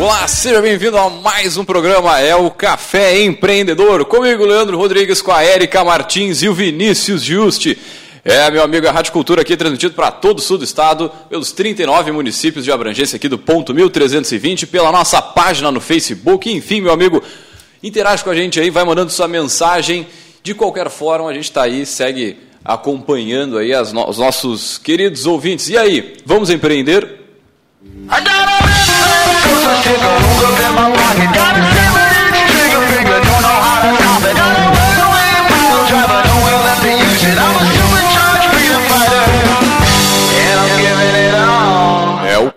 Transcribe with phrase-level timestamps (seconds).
[0.00, 4.04] Olá, seja bem-vindo a mais um programa, é o Café Empreendedor.
[4.04, 7.76] Comigo, Leandro Rodrigues, com a Érica Martins e o Vinícius Juste.
[8.24, 11.50] É, meu amigo, a Rádio Cultura aqui transmitido para todo o sul do estado, pelos
[11.50, 16.48] 39 municípios de abrangência aqui do ponto 1320, pela nossa página no Facebook.
[16.48, 17.20] Enfim, meu amigo,
[17.82, 20.06] interage com a gente aí, vai mandando sua mensagem.
[20.44, 25.68] De qualquer forma, a gente está aí, segue acompanhando aí no os nossos queridos ouvintes.
[25.68, 27.18] E aí, vamos empreender?
[28.10, 28.47] É, o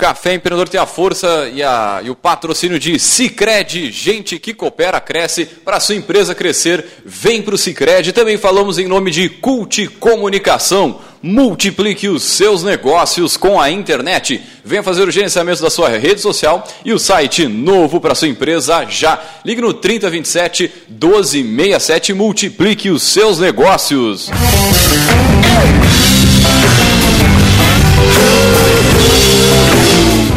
[0.01, 4.99] Café Empreendedor tem a força e, a, e o patrocínio de Cicred, gente que coopera,
[4.99, 8.11] cresce, para sua empresa crescer, vem para o Cicred.
[8.11, 14.41] Também falamos em nome de Cult Comunicação, multiplique os seus negócios com a internet.
[14.63, 18.85] Venha fazer o gerenciamento da sua rede social e o site novo para sua empresa
[18.85, 19.21] já.
[19.45, 24.29] Ligue no 3027 1267 multiplique os seus negócios.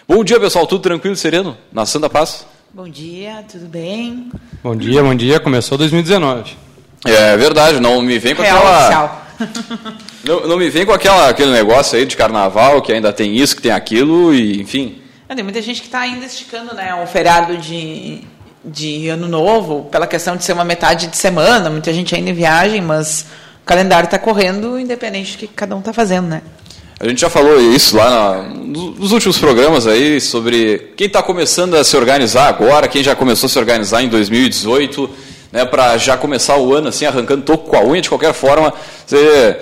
[0.06, 0.66] Bom dia, pessoal.
[0.66, 1.56] Tudo tranquilo e sereno?
[1.72, 2.46] Na Santa Paz?
[2.72, 4.30] Bom dia, tudo bem?
[4.62, 5.38] Bom dia, bom dia.
[5.38, 6.56] Começou 2019.
[7.04, 8.78] É verdade, não me vem com Real aquela.
[8.78, 9.22] oficial.
[10.24, 13.56] Não, não me vem com aquela, aquele negócio aí de carnaval, que ainda tem isso,
[13.56, 15.02] que tem aquilo, e enfim.
[15.34, 18.20] Tem muita gente que está ainda esticando né, um feriado de,
[18.64, 22.34] de ano novo, pela questão de ser uma metade de semana, muita gente ainda em
[22.34, 23.22] viagem, mas
[23.62, 26.42] o calendário está correndo, independente do que cada um está fazendo, né?
[27.02, 31.74] A gente já falou isso lá na- nos últimos programas aí sobre quem está começando
[31.74, 35.10] a se organizar agora, quem já começou a se organizar em 2018,
[35.50, 38.72] né, para já começar o ano assim arrancando toco com a unha de qualquer forma,
[39.04, 39.58] você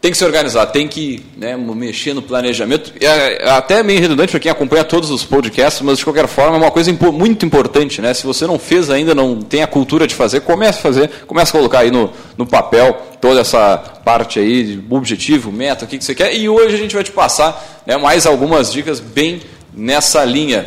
[0.00, 2.92] tem que se organizar, tem que né, mexer no planejamento.
[3.00, 6.56] É é até meio redundante para quem acompanha todos os podcasts, mas de qualquer forma
[6.56, 8.14] é uma coisa impo- muito importante, né?
[8.14, 11.50] Se você não fez ainda, não tem a cultura de fazer, comece a fazer, comece
[11.50, 15.98] a colocar aí no, no papel toda essa parte aí de objetivo, meta, o que,
[15.98, 16.34] que você quer.
[16.34, 19.42] E hoje a gente vai te passar né, mais algumas dicas bem
[19.74, 20.66] nessa linha.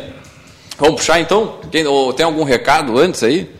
[0.78, 1.56] Vamos puxar então?
[1.72, 3.50] Tem, ou tem algum recado antes aí?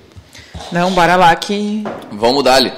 [0.70, 1.82] Não, bora lá que
[2.12, 2.72] Vamos dar-lhe.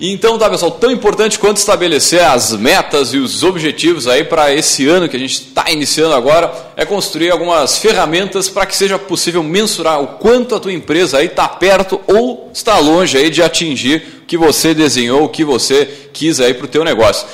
[0.00, 4.88] Então tá, pessoal, tão importante quanto estabelecer as metas e os objetivos aí para esse
[4.88, 9.40] ano que a gente está iniciando agora é construir algumas ferramentas para que seja possível
[9.44, 14.22] mensurar o quanto a tua empresa aí está perto ou está longe aí de atingir
[14.22, 17.28] o que você desenhou, o que você quis aí para o teu negócio.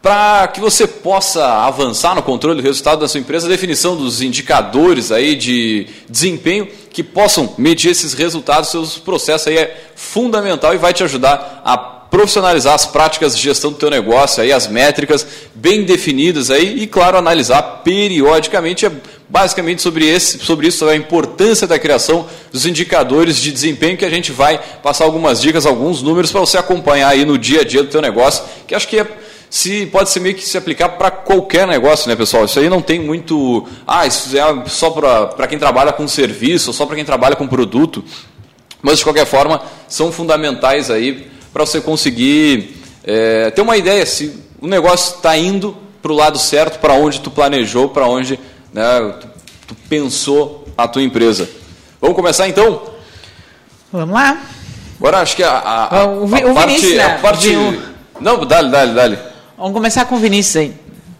[0.00, 4.22] Para que você possa avançar no controle do resultado da sua empresa, a definição dos
[4.22, 10.78] indicadores aí de desempenho que possam medir esses resultados, seus processos aí é fundamental e
[10.78, 15.26] vai te ajudar a profissionalizar as práticas de gestão do teu negócio, aí as métricas
[15.52, 18.92] bem definidas aí e claro analisar periodicamente é
[19.28, 24.10] basicamente sobre esse, sobre isso a importância da criação dos indicadores de desempenho que a
[24.10, 27.82] gente vai passar algumas dicas, alguns números para você acompanhar aí no dia a dia
[27.82, 29.06] do teu negócio, que acho que é
[29.50, 32.44] se pode ser meio que se aplicar para qualquer negócio, né, pessoal?
[32.44, 33.66] Isso aí não tem muito.
[33.84, 38.04] Ah, isso é só para quem trabalha com serviço, só para quem trabalha com produto.
[38.80, 44.36] Mas de qualquer forma, são fundamentais aí para você conseguir é, ter uma ideia se
[44.60, 48.40] o negócio está indo para o lado certo, para onde tu planejou, para onde
[48.72, 48.82] né,
[49.20, 49.28] tu,
[49.68, 51.48] tu pensou a tua empresa.
[52.00, 52.82] Vamos começar então?
[53.92, 54.42] vamos lá.
[54.98, 57.04] Agora acho que a, a, a, O a o parte, Vinícius, né?
[57.04, 57.48] a parte.
[57.48, 57.82] Viu?
[58.20, 59.18] Não, dale, dale, dale.
[59.56, 60.74] Vamos começar com o Vinícius aí.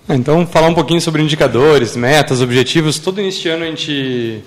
[0.09, 2.99] Então, falar um pouquinho sobre indicadores, metas, objetivos.
[2.99, 4.43] Todo início de ano a gente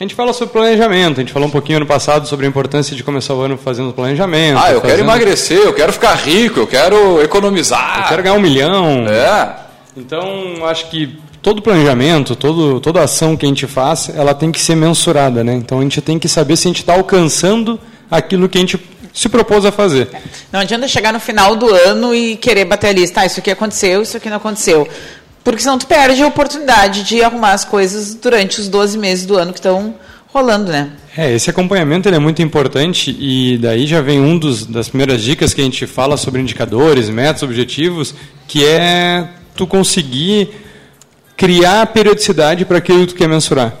[0.00, 2.96] A gente fala sobre planejamento, a gente falou um pouquinho ano passado sobre a importância
[2.96, 4.56] de começar o ano fazendo planejamento.
[4.56, 4.82] Ah, eu fazendo...
[4.86, 7.98] quero emagrecer, eu quero ficar rico, eu quero economizar.
[7.98, 9.06] Eu quero ganhar um milhão.
[9.06, 9.56] É.
[9.94, 14.58] Então, acho que todo planejamento, todo, toda ação que a gente faz, ela tem que
[14.58, 15.52] ser mensurada, né?
[15.52, 17.78] Então a gente tem que saber se a gente está alcançando
[18.10, 18.80] aquilo que a gente
[19.12, 20.08] se propôs a fazer.
[20.50, 23.50] Não adianta chegar no final do ano e querer bater a lista, ah, isso aqui
[23.50, 24.88] aconteceu, isso aqui não aconteceu.
[25.42, 29.36] Porque senão tu perde a oportunidade de arrumar as coisas durante os 12 meses do
[29.38, 29.94] ano que estão
[30.32, 30.90] rolando, né?
[31.16, 35.52] É, esse acompanhamento é muito importante e daí já vem um dos, das primeiras dicas
[35.52, 38.14] que a gente fala sobre indicadores, metas, objetivos,
[38.46, 40.50] que é tu conseguir
[41.36, 43.74] criar periodicidade para aquilo que tu quer mensurar.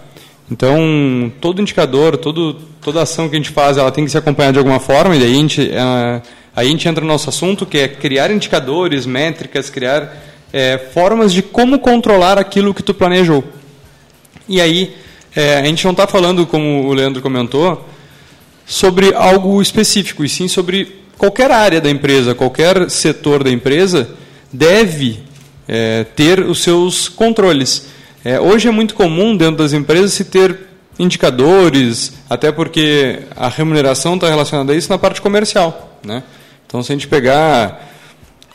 [0.50, 4.54] Então, todo indicador, todo, toda ação que a gente faz, ela tem que ser acompanhada
[4.54, 6.22] de alguma forma, e daí a gente, uh,
[6.56, 10.12] aí a gente entra no nosso assunto, que é criar indicadores, métricas, criar
[10.52, 13.44] é, formas de como controlar aquilo que tu planejou.
[14.48, 14.94] E aí,
[15.34, 17.86] é, a gente não está falando, como o Leandro comentou,
[18.66, 24.10] sobre algo específico, e sim sobre qualquer área da empresa, qualquer setor da empresa
[24.52, 25.20] deve
[25.68, 27.86] é, ter os seus controles.
[28.24, 30.58] É, hoje é muito comum dentro das empresas se ter
[30.98, 35.98] indicadores, até porque a remuneração está relacionada a isso na parte comercial.
[36.04, 36.22] Né?
[36.66, 37.89] Então, se a gente pegar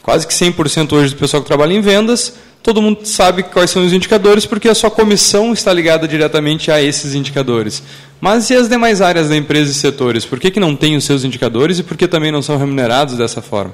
[0.05, 3.83] quase que 100% hoje do pessoal que trabalha em vendas, todo mundo sabe quais são
[3.83, 7.81] os indicadores, porque a sua comissão está ligada diretamente a esses indicadores.
[8.21, 10.23] Mas e as demais áreas da empresa e setores?
[10.23, 13.17] Por que, que não têm os seus indicadores e por que também não são remunerados
[13.17, 13.73] dessa forma?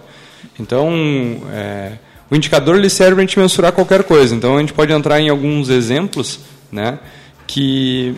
[0.57, 0.89] Então,
[1.51, 1.98] é,
[2.30, 4.34] o indicador ele serve para a gente mensurar qualquer coisa.
[4.34, 6.39] Então, a gente pode entrar em alguns exemplos,
[6.72, 6.98] né,
[7.45, 8.16] que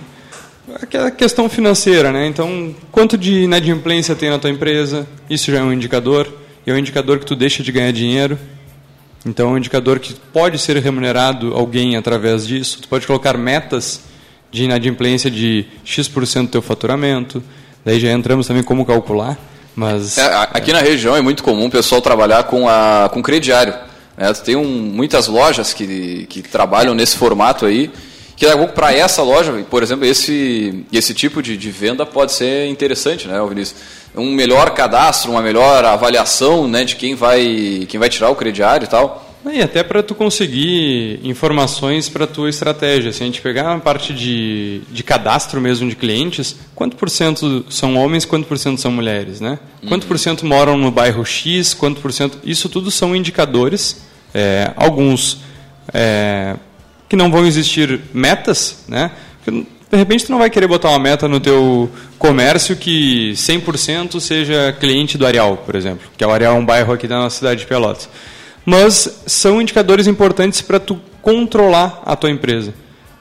[0.80, 2.28] aquela questão financeira, né?
[2.28, 5.08] Então, quanto de inadimplência tem na tua empresa?
[5.28, 6.43] Isso já é um indicador.
[6.66, 8.38] E é um indicador que tu deixa de ganhar dinheiro.
[9.26, 12.80] Então, é um indicador que pode ser remunerado alguém através disso.
[12.82, 14.02] Tu pode colocar metas
[14.52, 17.44] de inadimplência de X% do teu faturamento.
[17.84, 19.38] Daí já entramos também como calcular.
[19.76, 20.74] Mas, é, aqui é.
[20.74, 23.74] na região é muito comum o pessoal trabalhar com, a, com crediário.
[24.16, 24.32] Né?
[24.34, 27.92] Tem um, muitas lojas que, que trabalham nesse formato aí
[28.36, 33.28] que para essa loja, por exemplo, esse, esse tipo de, de venda pode ser interessante,
[33.28, 33.80] né, Vinícius?
[34.16, 38.86] Um melhor cadastro, uma melhor avaliação né, de quem vai, quem vai tirar o crediário
[38.86, 39.30] e tal.
[39.52, 43.12] E até para tu conseguir informações para a tua estratégia.
[43.12, 47.66] Se a gente pegar a parte de, de cadastro mesmo de clientes, quanto por cento
[47.70, 49.60] são homens, quanto por cento são mulheres, né?
[49.88, 52.40] Quanto por cento moram no bairro X, quanto por cento...
[52.46, 54.02] Isso tudo são indicadores,
[54.34, 55.40] é, alguns...
[55.94, 56.56] É,
[57.10, 59.12] que não vão existir metas, né?
[59.94, 61.88] De repente tu não vai querer botar uma meta no teu
[62.18, 66.66] comércio que 100% seja cliente do Areal, por exemplo, que é o Areal é um
[66.66, 68.10] bairro aqui da nossa cidade de Pelotas.
[68.66, 72.74] Mas são indicadores importantes para tu controlar a tua empresa.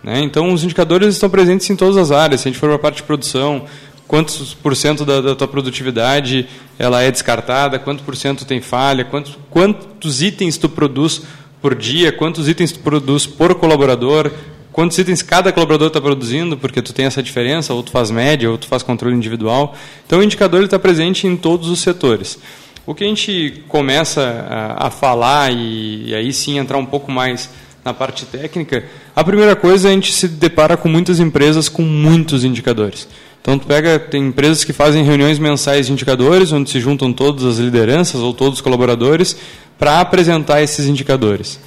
[0.02, 0.20] Né?
[0.20, 2.40] Então os indicadores estão presentes em todas as áreas.
[2.40, 3.66] Se a gente for para a parte de produção,
[4.08, 6.48] quantos por cento da, da, tua produtividade
[6.78, 11.20] ela é descartada, quanto por cento tem falha, quantos, quantos itens tu produz
[11.60, 14.32] por dia, quantos itens tu produz por colaborador,
[14.72, 18.50] quantos itens cada colaborador está produzindo, porque tu tem essa diferença, ou tu faz média,
[18.50, 19.76] ou tu faz controle individual.
[20.06, 22.38] Então o indicador está presente em todos os setores.
[22.84, 27.12] O que a gente começa a, a falar e, e, aí sim entrar um pouco
[27.12, 27.48] mais
[27.84, 28.84] na parte técnica,
[29.14, 33.08] a primeira coisa é a gente se depara com muitas empresas com muitos indicadores.
[33.40, 37.44] Então tu pega, tem empresas que fazem reuniões mensais de indicadores, onde se juntam todas
[37.44, 39.36] as lideranças ou todos os colaboradores
[39.78, 41.58] para apresentar esses indicadores.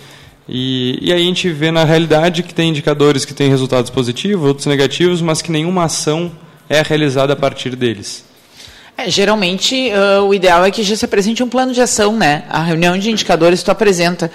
[0.47, 4.47] E, e aí a gente vê na realidade que tem indicadores que têm resultados positivos,
[4.47, 6.31] outros negativos, mas que nenhuma ação
[6.69, 8.23] é realizada a partir deles.
[8.97, 12.43] É, geralmente, uh, o ideal é que já se apresente um plano de ação, né?
[12.49, 14.31] A reunião de indicadores, tu apresenta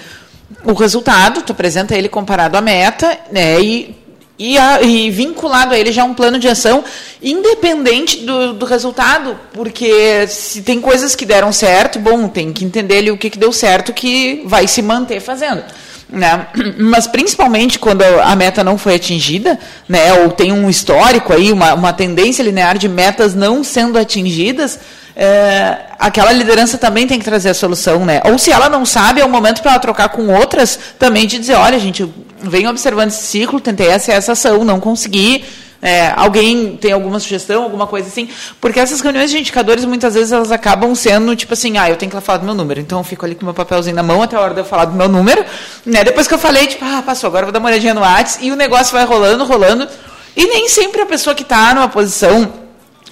[0.63, 3.59] o resultado, tu apresenta ele comparado à meta, né?
[3.59, 4.01] E
[4.41, 6.83] e, a, e, vinculado a ele já um plano de ação
[7.21, 12.97] independente do, do, resultado, porque se tem coisas que deram certo, bom, tem que entender
[12.97, 15.63] ali o que, que deu certo que vai se manter fazendo.
[16.11, 16.47] Né?
[16.77, 20.13] Mas principalmente quando a meta não foi atingida, né?
[20.21, 24.77] ou tem um histórico aí, uma, uma tendência linear de metas não sendo atingidas,
[25.15, 28.21] é, aquela liderança também tem que trazer a solução, né?
[28.25, 31.37] Ou se ela não sabe, é o momento para ela trocar com outras também de
[31.37, 32.09] dizer, olha, gente,
[32.41, 35.43] venho observando esse ciclo, tentei essa, essa ação, não consegui.
[35.81, 38.29] É, alguém tem alguma sugestão, alguma coisa assim?
[38.59, 42.11] Porque essas reuniões de indicadores, muitas vezes, elas acabam sendo tipo assim, ah, eu tenho
[42.11, 42.79] que falar do meu número.
[42.79, 44.85] Então, eu fico ali com meu papelzinho na mão até a hora de eu falar
[44.85, 45.43] do meu número.
[45.85, 46.03] Né?
[46.03, 48.45] Depois que eu falei, tipo, ah, passou, agora vou dar uma olhadinha no WhatsApp.
[48.45, 49.87] E o negócio vai rolando, rolando.
[50.35, 52.60] E nem sempre a pessoa que está numa posição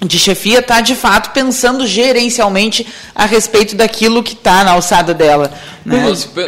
[0.02, 5.52] de chefia está de fato pensando gerencialmente a respeito daquilo que está na alçada dela.
[5.84, 6.02] Né?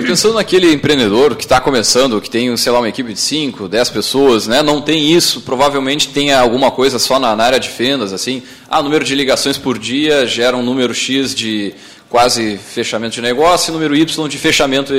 [0.06, 3.90] Pensando naquele empreendedor que está começando, que tem, sei lá, uma equipe de 5, 10
[3.90, 4.62] pessoas, né?
[4.62, 8.82] não tem isso, provavelmente tem alguma coisa só na, na área de vendas, assim, ah,
[8.82, 11.75] número de ligações por dia gera um número X de
[12.09, 14.92] quase fechamento de negócio e número Y de fechamento.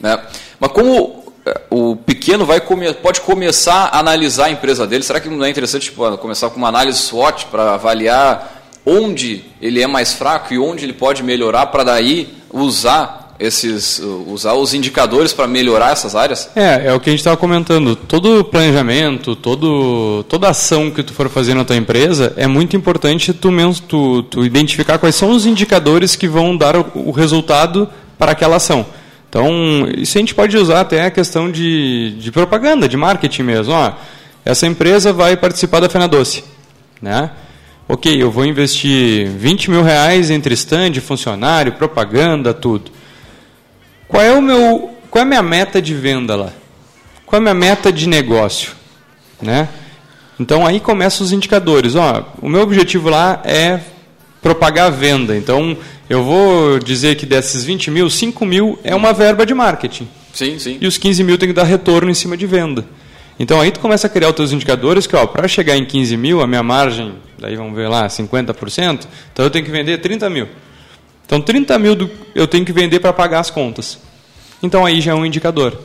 [0.00, 0.18] Né?
[0.58, 1.19] Mas como
[1.70, 5.02] o pequeno vai come, pode começar a analisar a empresa dele.
[5.02, 9.82] Será que não é interessante tipo, começar com uma análise SWOT para avaliar onde ele
[9.82, 15.32] é mais fraco e onde ele pode melhorar para daí usar esses usar os indicadores
[15.32, 16.50] para melhorar essas áreas?
[16.54, 17.96] É, é o que a gente estava comentando.
[17.96, 23.32] Todo planejamento, todo, toda ação que tu for fazer na tua empresa, é muito importante
[23.32, 23.50] tu,
[23.88, 28.56] tu, tu identificar quais são os indicadores que vão dar o, o resultado para aquela
[28.56, 28.84] ação.
[29.30, 33.72] Então, isso a gente pode usar até a questão de, de propaganda, de marketing mesmo.
[33.72, 33.92] Ó,
[34.44, 36.42] essa empresa vai participar da Fena Doce.
[37.00, 37.30] Né?
[37.88, 42.90] Ok, eu vou investir 20 mil reais entre stand, funcionário, propaganda, tudo.
[44.08, 46.52] Qual é, o meu, qual é a minha meta de venda lá?
[47.24, 48.72] Qual é a minha meta de negócio?
[49.40, 49.68] Né?
[50.40, 51.94] Então, aí começam os indicadores.
[51.94, 53.78] Ó, o meu objetivo lá é
[54.42, 55.36] propagar a venda.
[55.36, 55.76] Então,
[56.08, 60.08] eu vou dizer que desses 20 mil, 5 mil é uma verba de marketing.
[60.32, 60.78] Sim, sim.
[60.80, 62.84] E os 15 mil tem que dar retorno em cima de venda.
[63.38, 66.14] Então aí tu começa a criar os teus indicadores que, ó, para chegar em 15
[66.16, 70.28] mil, a minha margem, daí vamos ver lá, 50%, então eu tenho que vender 30
[70.28, 70.46] mil.
[71.24, 73.98] Então 30 mil do, eu tenho que vender para pagar as contas.
[74.62, 75.80] Então aí já é um indicador.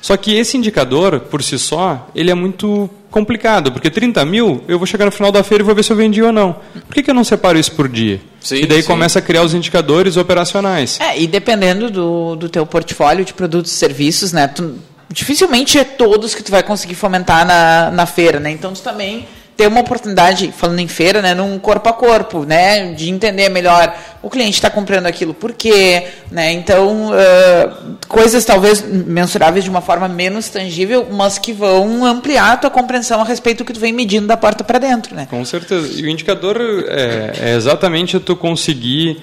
[0.00, 4.78] Só que esse indicador, por si só, ele é muito complicado, porque 30 mil, eu
[4.78, 6.56] vou chegar no final da feira e vou ver se eu vendi ou não.
[6.86, 8.20] Por que, que eu não separo isso por dia?
[8.40, 8.88] Sim, e daí sim.
[8.88, 11.00] começa a criar os indicadores operacionais.
[11.00, 14.76] É, e dependendo do, do teu portfólio de produtos e serviços, né, tu,
[15.10, 18.50] dificilmente é todos que tu vai conseguir fomentar na, na feira, né?
[18.50, 19.26] Então tu também
[19.58, 23.92] ter uma oportunidade, falando em feira, né, num corpo a corpo, né, de entender melhor
[24.22, 29.80] o cliente está comprando aquilo por quê, né, então uh, coisas talvez mensuráveis de uma
[29.80, 33.80] forma menos tangível, mas que vão ampliar a tua compreensão a respeito do que tu
[33.80, 35.26] vem medindo da porta para dentro, né.
[35.28, 36.00] Com certeza.
[36.00, 39.20] E o indicador é, é exatamente tu conseguir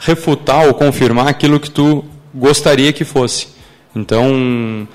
[0.00, 3.48] refutar ou confirmar aquilo que tu gostaria que fosse.
[3.94, 4.88] Então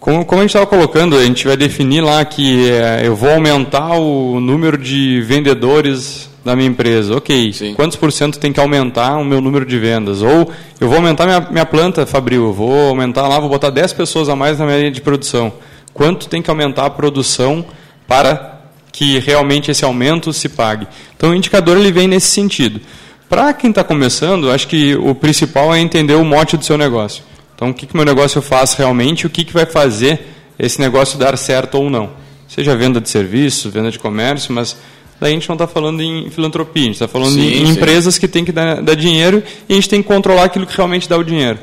[0.00, 3.30] como, como a gente estava colocando, a gente vai definir lá que é, eu vou
[3.30, 7.16] aumentar o número de vendedores da minha empresa.
[7.16, 7.74] Ok, Sim.
[7.74, 10.22] quantos por cento tem que aumentar o meu número de vendas?
[10.22, 10.50] Ou
[10.80, 14.28] eu vou aumentar minha, minha planta, Fabril, eu vou aumentar lá, vou botar 10 pessoas
[14.28, 15.52] a mais na minha linha de produção.
[15.92, 17.64] Quanto tem que aumentar a produção
[18.06, 18.60] para
[18.92, 20.86] que realmente esse aumento se pague?
[21.16, 22.80] Então o indicador ele vem nesse sentido.
[23.28, 27.22] Para quem está começando, acho que o principal é entender o mote do seu negócio.
[27.58, 30.20] Então, o que, que meu negócio faz realmente, o que, que vai fazer
[30.56, 32.10] esse negócio dar certo ou não.
[32.46, 34.76] Seja venda de serviço, venda de comércio, mas
[35.20, 37.72] daí a gente não está falando em filantropia, a gente está falando sim, em sim.
[37.72, 40.76] empresas que têm que dar, dar dinheiro e a gente tem que controlar aquilo que
[40.76, 41.58] realmente dá o dinheiro.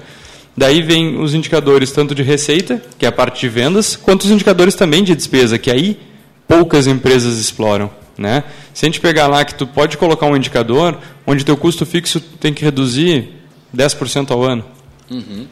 [0.58, 4.32] Daí vem os indicadores tanto de receita, que é a parte de vendas, quanto os
[4.32, 5.98] indicadores também de despesa, que aí
[6.46, 7.90] poucas empresas exploram.
[8.18, 8.44] Né?
[8.74, 12.20] Se a gente pegar lá que tu pode colocar um indicador onde teu custo fixo
[12.20, 13.30] tem que reduzir
[13.74, 14.66] 10% ao ano.
[15.10, 15.48] Uhum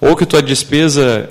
[0.00, 1.28] ou que tua despesa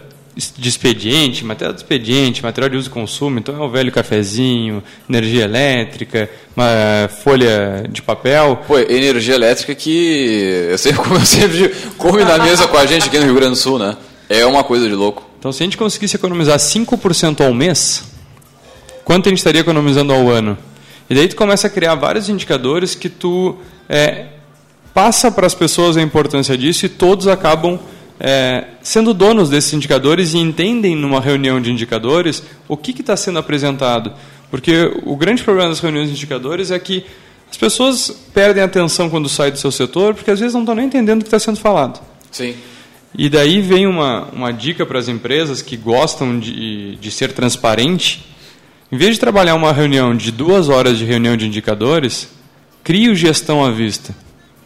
[0.57, 4.81] de expediente, material de expediente, material de uso e consumo, então é o velho cafezinho,
[5.09, 8.63] energia elétrica, uma folha de papel.
[8.67, 13.17] Pô, energia elétrica que eu sempre, eu sempre come na mesa com a gente aqui
[13.17, 13.97] no Rio Grande do Sul, né?
[14.29, 15.27] É uma coisa de louco.
[15.39, 18.03] Então, se a gente conseguisse economizar 5% ao mês,
[19.03, 20.57] quanto a gente estaria economizando ao ano?
[21.09, 23.57] E daí tu começa a criar vários indicadores que tu
[23.89, 24.27] é,
[24.93, 27.79] passa para as pessoas a importância disso e todos acabam
[28.19, 33.39] é, sendo donos desses indicadores e entendem numa reunião de indicadores o que está sendo
[33.39, 34.11] apresentado.
[34.51, 37.05] Porque o grande problema das reuniões de indicadores é que
[37.49, 40.85] as pessoas perdem atenção quando saem do seu setor, porque às vezes não estão nem
[40.85, 41.99] entendendo o que está sendo falado.
[42.31, 42.55] Sim.
[43.17, 48.25] E daí vem uma, uma dica para as empresas que gostam de, de ser transparente.
[48.91, 52.29] Em vez de trabalhar uma reunião de duas horas de reunião de indicadores,
[52.83, 54.15] crie o gestão à vista.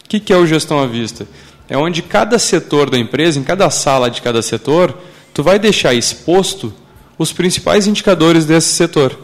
[0.06, 1.26] O que, que é o gestão à vista?
[1.74, 4.96] É onde cada setor da empresa, em cada sala de cada setor,
[5.34, 6.72] tu vai deixar exposto
[7.18, 9.18] os principais indicadores desse setor.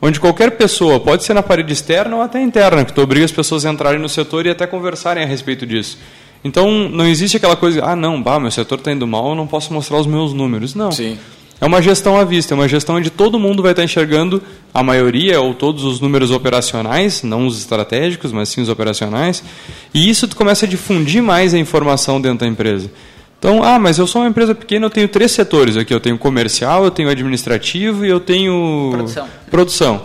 [0.00, 3.32] Onde qualquer pessoa, pode ser na parede externa ou até interna, que tu obriga as
[3.32, 5.98] pessoas a entrarem no setor e até conversarem a respeito disso.
[6.44, 9.48] Então, não existe aquela coisa, ah, não, bah, meu setor está indo mal, eu não
[9.48, 10.76] posso mostrar os meus números.
[10.76, 10.92] Não.
[10.92, 11.18] Sim.
[11.60, 14.82] É uma gestão à vista, é uma gestão onde todo mundo vai estar enxergando a
[14.82, 19.44] maioria ou todos os números operacionais, não os estratégicos, mas sim os operacionais.
[19.92, 22.90] E isso tu começa a difundir mais a informação dentro da empresa.
[23.38, 25.92] Então, ah, mas eu sou uma empresa pequena, eu tenho três setores aqui.
[25.92, 29.28] Eu tenho comercial, eu tenho administrativo e eu tenho produção.
[29.50, 30.02] produção.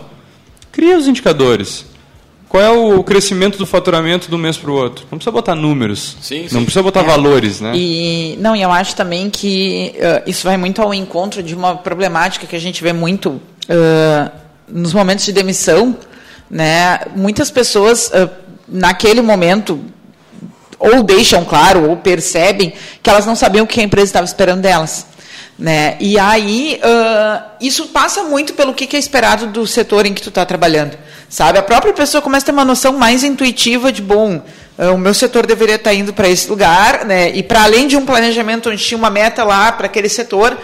[0.72, 1.86] Cria os indicadores.
[2.48, 5.04] Qual é o crescimento do faturamento do mês para o outro.
[5.10, 6.16] Não precisa botar números.
[6.20, 6.64] Sim, não sim.
[6.64, 7.04] precisa botar É.
[7.04, 7.72] valores, né?
[7.74, 11.76] E não, e eu acho também que eh, isso vai muito ao encontro de uma
[11.76, 14.30] problemática que a gente vê muito eh,
[14.68, 15.96] nos momentos de demissão,
[16.48, 17.00] né?
[17.16, 18.28] Muitas pessoas eh,
[18.68, 19.80] naquele momento
[20.78, 22.72] ou deixam claro ou percebem
[23.02, 25.06] que elas não sabiam o que a empresa estava esperando delas.
[25.58, 25.96] Né?
[26.00, 30.20] E aí, ah, isso passa muito pelo que, que é esperado do setor em que
[30.20, 30.98] tu está trabalhando.
[31.28, 31.58] Sabe?
[31.58, 34.40] A própria pessoa começa a ter uma noção mais intuitiva de, bom,
[34.78, 37.30] ah, o meu setor deveria estar indo para esse lugar, né?
[37.30, 40.56] e para além de um planejamento onde tinha uma meta lá para aquele setor,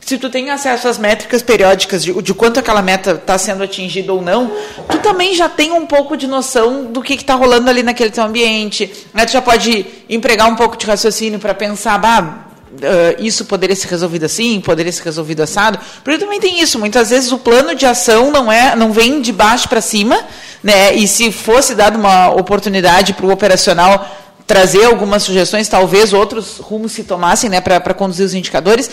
[0.00, 4.12] se tu tem acesso às métricas periódicas de, de quanto aquela meta está sendo atingida
[4.12, 4.50] ou não,
[4.88, 8.24] tu também já tem um pouco de noção do que está rolando ali naquele teu
[8.24, 8.92] ambiente.
[9.14, 9.24] Né?
[9.24, 13.88] Tu já pode empregar um pouco de raciocínio para pensar, bah, ah, isso poderia ser
[13.88, 15.78] resolvido assim, poderia ser resolvido assado.
[16.02, 19.32] Porque também tem isso, muitas vezes o plano de ação não é, não vem de
[19.32, 20.18] baixo para cima,
[20.62, 20.94] né?
[20.94, 24.21] E se fosse dada uma oportunidade para o operacional
[24.52, 28.90] trazer algumas sugestões, talvez outros rumos se tomassem né, para conduzir os indicadores,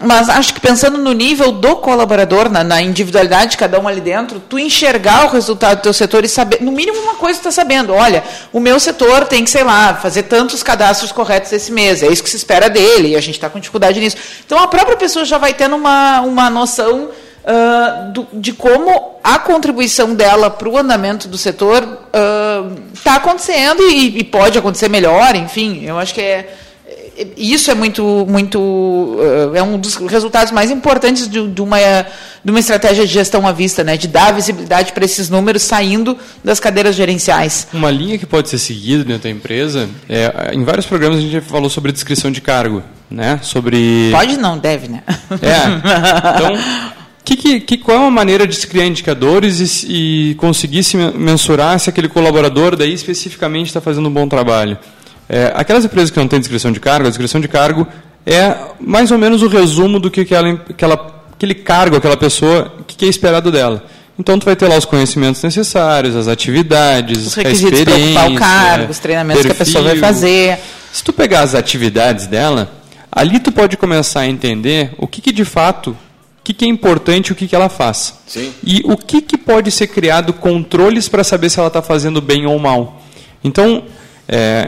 [0.00, 4.00] mas acho que pensando no nível do colaborador, na, na individualidade de cada um ali
[4.00, 7.48] dentro, tu enxergar o resultado do teu setor e saber, no mínimo uma coisa tu
[7.48, 11.72] está sabendo, olha, o meu setor tem que, sei lá, fazer tantos cadastros corretos esse
[11.72, 14.16] mês, é isso que se espera dele, e a gente está com dificuldade nisso.
[14.46, 17.10] Então a própria pessoa já vai tendo uma, uma noção
[17.44, 21.82] ah, do- de como a contribuição dela para o andamento do setor
[22.94, 26.54] está acontecendo e, e pode acontecer melhor, enfim, eu acho que é,
[27.16, 29.18] é- isso é muito, muito
[29.54, 31.78] ah, é um dos resultados mais importantes de, de uma,
[32.44, 36.16] de uma estratégia de gestão à vista, né, de dar visibilidade para esses números saindo
[36.42, 37.68] das cadeiras gerenciais.
[37.72, 41.32] Uma linha que pode ser seguida dentro da empresa, é, em vários programas a gente
[41.32, 43.38] já falou sobre descrição de cargo, né?
[43.42, 45.02] Sobre Pode não, deve, né?
[45.42, 45.60] É.
[46.40, 46.99] Então,
[47.36, 50.96] que, que, que- qual é uma maneira de se criar indicadores e, e conseguir se
[50.96, 54.76] men- mensurar se aquele colaborador daí especificamente está fazendo um bom trabalho?
[55.28, 57.86] É, aquelas empresas que não têm descrição de cargo, a descrição de cargo
[58.26, 62.84] é mais ou menos o resumo do que aquela, aquela, aquele cargo, aquela pessoa, o
[62.84, 63.84] que, que é esperado dela.
[64.18, 68.34] Então, tu vai ter lá os conhecimentos necessários, as atividades, Os requisitos para ocupar o
[68.34, 70.08] cargo, os treinamentos que a pessoa vai perfil.
[70.08, 70.58] fazer.
[70.92, 72.70] Se tu pegar as atividades dela,
[73.10, 75.96] ali tu pode começar a entender o que, que de fato,
[76.40, 78.18] o que, que é importante e o que, que ela faz.
[78.26, 78.52] Sim.
[78.64, 82.46] E o que, que pode ser criado controles para saber se ela está fazendo bem
[82.46, 83.02] ou mal.
[83.44, 83.84] Então,
[84.26, 84.66] é,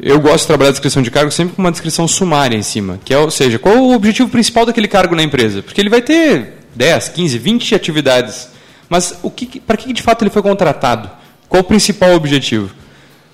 [0.00, 2.98] eu gosto de trabalhar a descrição de cargo sempre com uma descrição sumária em cima,
[3.04, 5.62] que é, ou seja, qual o objetivo principal daquele cargo na empresa?
[5.62, 8.48] Porque ele vai ter 10, 15, 20 atividades,
[8.88, 11.10] mas o que, que- para que de fato ele foi contratado?
[11.48, 12.70] Qual o principal objetivo?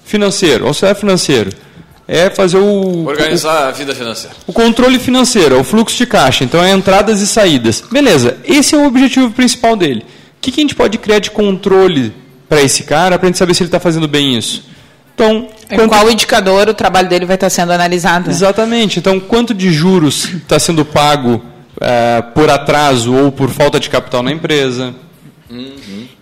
[0.04, 1.50] Financeiro, auxiliar financeiro.
[2.08, 4.36] É fazer o, Organizar a vida financeira.
[4.46, 7.82] o controle financeiro, é o fluxo de caixa, então é entradas e saídas.
[7.90, 10.00] Beleza, esse é o objetivo principal dele.
[10.02, 12.12] O que, que a gente pode criar de controle
[12.48, 14.64] para esse cara, para a gente saber se ele está fazendo bem isso?
[15.16, 18.30] Então, Em quanto- qual indicador o trabalho dele vai estar sendo analisado?
[18.30, 18.98] Exatamente.
[19.00, 21.42] Então, quanto de juros está sendo pago
[21.80, 24.94] eh, por atraso ou por falta de capital na empresa?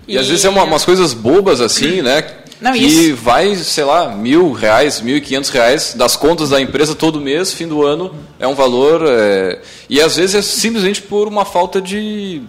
[0.06, 2.24] E, às vezes é uma- umas coisas bobas assim, né?
[2.64, 6.58] Não, que isso- vai, sei lá, mil reais, mil e quinhentos reais das contas da
[6.58, 9.02] empresa todo mês, fim do ano, é um valor.
[9.06, 12.40] é, E às vezes é simplesmente por uma falta de,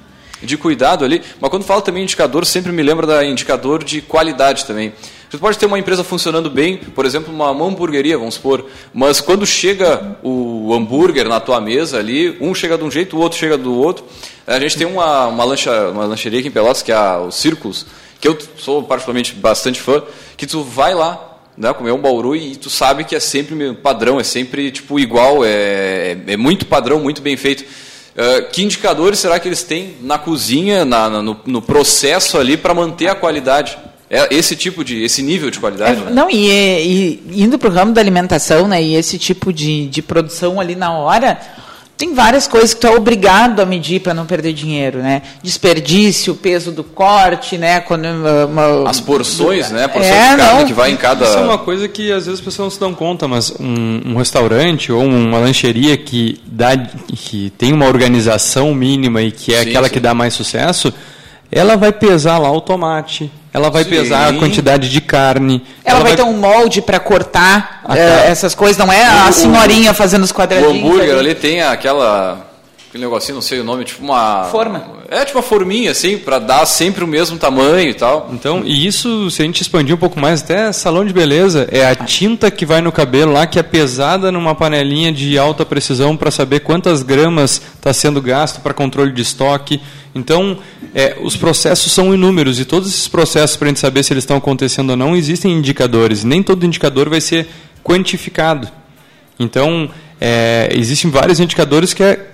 [0.42, 1.22] de cuidado ali.
[1.42, 4.94] Mas quando falo também indicador, sempre me lembra da indicador de qualidade também.
[5.30, 9.46] Você pode ter uma empresa funcionando bem, por exemplo, uma, hamburgueria, vamos supor, mas quando
[9.46, 13.58] chega o hambúrguer na tua mesa ali, um chega de um jeito, o outro chega
[13.58, 14.06] do outro.
[14.48, 17.32] A gente tem uma, uma, lancha, uma lancheria aqui em Pelotas, que é a, o
[17.32, 17.86] Círculos,
[18.20, 20.02] que eu sou particularmente bastante fã,
[20.38, 24.20] que tu vai lá, né, comer um bauru e tu sabe que é sempre padrão,
[24.20, 27.64] é sempre tipo igual, é, é muito padrão, muito bem feito.
[27.64, 32.56] Uh, que indicadores será que eles têm na cozinha, na, na- no, no processo ali
[32.56, 33.78] para manter a qualidade?
[34.10, 36.12] É esse tipo de, esse nível de qualidade, né?
[36.12, 40.02] Não, e, e indo para o ramo da alimentação, né, e esse tipo de, de
[40.02, 41.40] produção ali na hora,
[41.98, 45.22] tem várias coisas que tu é obrigado a medir para não perder dinheiro, né?
[45.42, 47.80] Desperdício, peso do corte, né?
[47.80, 49.86] Quando, uma- uma- As porções, né?
[49.86, 50.66] A porção É, de carne não.
[50.68, 51.26] que vai em cada.
[51.26, 54.02] Isso é uma coisa que às vezes as pessoas não se dão conta, mas um,
[54.14, 59.64] um restaurante ou uma lancheria que, dá, que tem uma organização mínima e que é
[59.64, 59.94] Sim, aquela sim.
[59.94, 60.94] que dá mais sucesso,
[61.52, 63.90] ela vai pesar lá o tomate, ela vai Sim.
[63.92, 65.62] pesar a quantidade de carne.
[65.84, 68.02] Ela, vai ter um molde para cortar Ah, tá.
[68.02, 70.76] essas coisas, não é a O- senhorinha fazendo os O quadradinhos.
[70.78, 72.48] hambúrguer ali tem aquela.
[72.90, 74.46] Aquele negocinho, não sei o nome, tipo uma.
[74.46, 74.96] Forma.
[75.12, 78.30] É, tipo uma forminha, assim, para dar sempre o mesmo tamanho e tal.
[78.32, 81.86] Então, e isso, se a gente expandir um pouco mais, até salão de beleza, é
[81.86, 86.16] a tinta que vai no cabelo lá, que é pesada numa panelinha de alta precisão
[86.16, 89.82] para saber quantas gramas está sendo gasto para controle de estoque.
[90.16, 90.58] Então,
[90.96, 94.24] é, os processos são inúmeros e todos esses processos, para a gente saber se eles
[94.24, 96.24] estão acontecendo ou não, existem indicadores.
[96.24, 97.48] Nem todo indicador vai ser
[97.84, 98.70] quantificado.
[99.38, 99.90] Então,
[100.22, 102.28] é, existem vários indicadores que é,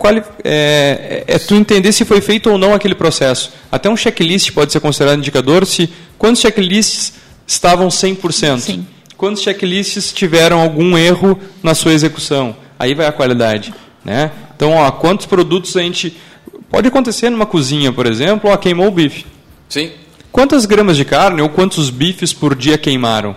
[0.44, 3.52] é, é, tu entender se foi feito ou não aquele processo.
[3.72, 7.14] Até um checklist pode ser considerado indicador se quantos checklists
[7.48, 8.60] estavam 100%.
[8.60, 8.88] Sim.
[9.18, 12.56] Quantos checklists tiveram algum erro na sua execução.
[12.78, 13.74] Aí vai a qualidade.
[14.06, 14.32] Né?
[14.56, 16.16] Então, ó, quantos produtos a gente...
[16.72, 19.26] Pode acontecer numa cozinha, por exemplo, ó, queimou o bife.
[19.68, 19.92] Sim.
[20.32, 23.36] Quantas gramas de carne ou quantos bifes por dia queimaram?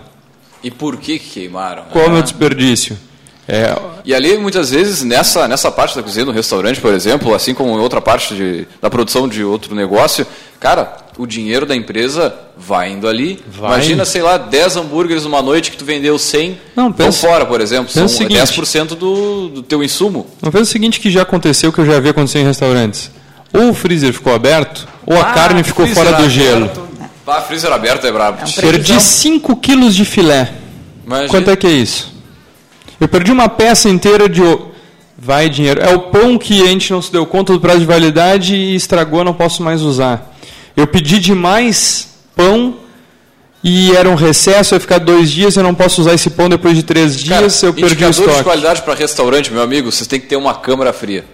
[0.62, 1.85] E por que queimaram?
[1.90, 2.97] Qual é o desperdício?
[3.47, 3.77] É...
[4.05, 7.77] E ali, muitas vezes, nessa, nessa parte da cozinha do restaurante, por exemplo, assim como
[7.77, 10.27] em outra parte de, da produção de outro negócio,
[10.61, 13.38] cara, o dinheiro da empresa vai indo ali.
[13.47, 13.73] Vai.
[13.73, 17.61] Imagina, sei lá, 10 hambúrgueres numa noite que tu vendeu 100, Não, pensa, fora, por
[17.61, 17.92] exemplo.
[17.92, 20.27] São seguinte, 10% do, do teu insumo.
[20.40, 23.11] Não pensa o seguinte que já aconteceu, que eu já vi acontecer em restaurantes.
[23.55, 26.71] Ou o freezer ficou aberto, ou a ah, carne ficou fora do gelo.
[27.27, 28.38] Ah, freezer aberto é brabo.
[28.40, 30.53] É um Perdi 5 quilos de filé.
[31.07, 31.29] Imagina.
[31.29, 32.12] Quanto é que é isso?
[33.01, 34.43] Eu perdi uma peça inteira de.
[35.17, 35.81] Vai dinheiro.
[35.81, 38.75] É o pão que a gente não se deu conta do prazo de validade e
[38.75, 40.35] estragou, não posso mais usar.
[40.77, 42.77] Eu pedi demais pão
[43.62, 46.77] e era um recesso, ia ficar dois dias, eu não posso usar esse pão depois
[46.77, 48.37] de três dias, Cara, eu perdi o estoque.
[48.37, 51.25] de qualidade para restaurante, meu amigo, vocês têm que ter uma câmara fria.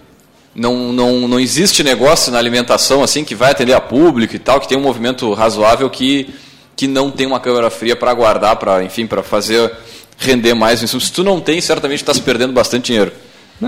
[0.53, 4.59] Não, não, não existe negócio na alimentação assim que vai atender a público e tal,
[4.59, 6.29] que tem um movimento razoável que,
[6.75, 9.71] que não tem uma câmara fria para guardar, para enfim, para fazer
[10.17, 10.79] render mais.
[10.79, 13.11] Se tu não tem, certamente está se perdendo bastante dinheiro.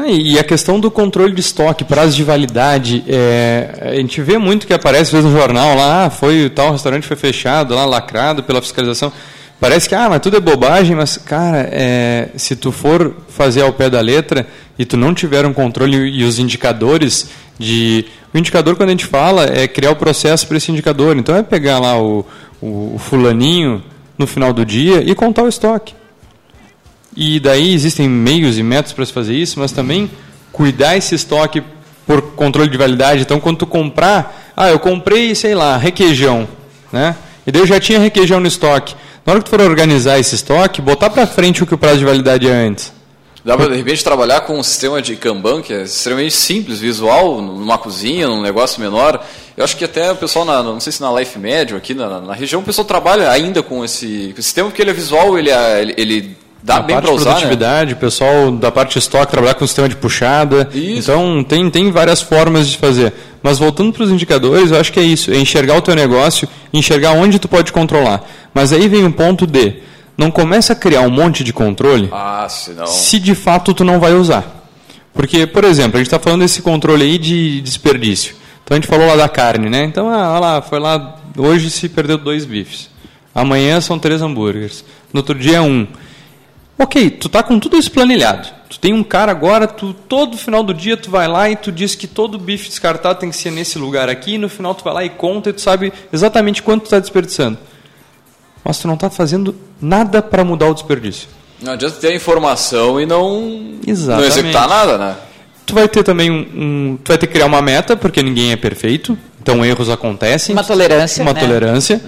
[0.08, 4.66] E a questão do controle de estoque, prazo de validade, é, a gente vê muito
[4.66, 8.42] que aparece às vezes no jornal lá, ah, foi tal restaurante foi fechado, lá lacrado
[8.42, 9.14] pela fiscalização.
[9.64, 13.72] Parece que ah, mas tudo é bobagem, mas cara, é, se tu for fazer ao
[13.72, 14.46] pé da letra
[14.78, 19.06] e tu não tiver um controle e os indicadores de o indicador quando a gente
[19.06, 21.16] fala é criar o processo para esse indicador.
[21.16, 22.26] Então é pegar lá o,
[22.62, 23.82] o, o fulaninho
[24.18, 25.96] no final do dia e contar o estoque.
[27.16, 30.12] E daí existem meios e métodos para se fazer isso, mas também
[30.52, 31.64] cuidar esse estoque
[32.06, 33.22] por controle de validade.
[33.22, 36.50] Então, quando tu comprar, ah, eu comprei, sei lá, requeijão,
[36.92, 37.16] né?
[37.46, 38.96] E daí eu já tinha requeijão no estoque.
[39.26, 42.00] Na hora que tu for organizar esse estoque, botar para frente o que o prazo
[42.00, 42.92] de validade é antes.
[43.44, 47.42] Dá para, de repente, trabalhar com um sistema de Kanban, que é extremamente simples, visual,
[47.42, 49.22] numa cozinha, num negócio menor.
[49.58, 52.22] Eu acho que até o pessoal, na, não sei se na Life Médio, aqui na,
[52.22, 55.82] na região, o pessoal trabalha ainda com esse, sistema, porque ele é visual, ele, é,
[55.82, 57.98] ele, ele Dá bem para usar, produtividade, né?
[57.98, 60.70] o pessoal da parte de estoque trabalhar com sistema de puxada.
[60.74, 61.12] Isso.
[61.12, 63.14] Então, tem, tem várias formas de fazer.
[63.42, 66.48] Mas voltando para os indicadores, eu acho que é isso, é enxergar o teu negócio,
[66.72, 68.24] enxergar onde tu pode controlar.
[68.54, 69.76] Mas aí vem o um ponto de,
[70.18, 72.88] não começa a criar um monte de controle ah, senão...
[72.88, 74.64] se de fato tu não vai usar.
[75.14, 78.36] Porque, por exemplo, a gente está falando desse controle aí de desperdício.
[78.64, 79.84] Então a gente falou lá da carne, né?
[79.84, 82.90] Então, ah, lá, foi lá, hoje se perdeu dois bifes.
[83.36, 84.86] Amanhã são três hambúrgueres.
[85.12, 85.86] No outro dia um.
[86.78, 88.50] Ok, tu tá com tudo isso planilhado.
[88.70, 91.72] Tu tem um cara agora, tu todo final do dia tu vai lá e tu
[91.72, 94.84] diz que todo bife descartado tem que ser nesse lugar aqui, e no final tu
[94.84, 97.58] vai lá e conta e tu sabe exatamente quanto tu está desperdiçando.
[98.64, 101.28] Mas tu não está fazendo nada para mudar o desperdício.
[101.62, 105.16] Não adianta ter a informação e não, não executar nada, né?
[105.66, 108.52] Tu vai ter também um, um, Tu vai ter que criar uma meta, porque ninguém
[108.52, 110.54] é perfeito, então erros acontecem.
[110.54, 111.22] Uma tolerância.
[111.22, 111.40] Uma né?
[111.40, 112.02] tolerância.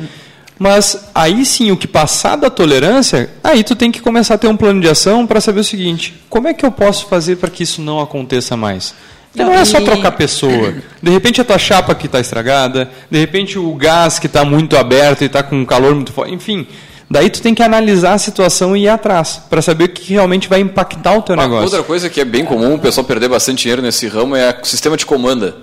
[0.58, 4.48] Mas aí sim, o que passar da tolerância, aí tu tem que começar a ter
[4.48, 7.50] um plano de ação para saber o seguinte: como é que eu posso fazer para
[7.50, 8.94] que isso não aconteça mais?
[9.36, 10.74] Não, não é só trocar pessoa.
[11.04, 14.78] De repente a tua chapa que está estragada, de repente o gás que está muito
[14.78, 16.65] aberto e está com um calor muito forte, enfim.
[17.10, 20.50] Daí tu tem que analisar a situação e ir atrás, para saber o que realmente
[20.50, 21.65] vai impactar o teu Uma negócio.
[21.65, 24.65] Outra coisa que é bem comum o pessoal perder bastante dinheiro nesse ramo é o
[24.65, 25.56] sistema de comanda.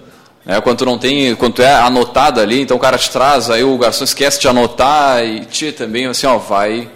[0.47, 3.49] É, quando tu não tem, quando tu é anotado ali, então o cara te traz,
[3.49, 6.89] aí o garçom esquece de anotar e te também assim, ó, vai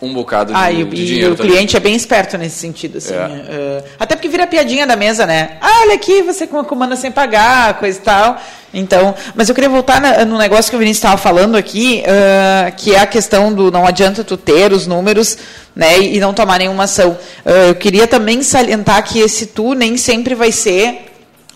[0.00, 1.30] um bocado de, ah, e, de dinheiro.
[1.30, 1.52] E o também.
[1.52, 3.14] cliente é bem esperto nesse sentido, assim.
[3.14, 3.18] É.
[3.18, 5.58] Uh, até porque vira piadinha da mesa, né?
[5.60, 8.36] Ah, olha aqui, você comanda sem pagar, coisa e tal.
[8.72, 12.76] Então, mas eu queria voltar na, no negócio que o Vinícius estava falando aqui, uh,
[12.76, 15.38] que é a questão do não adianta tu ter os números,
[15.74, 17.12] né, e não tomar nenhuma ação.
[17.44, 21.06] Uh, eu queria também salientar que esse tu nem sempre vai ser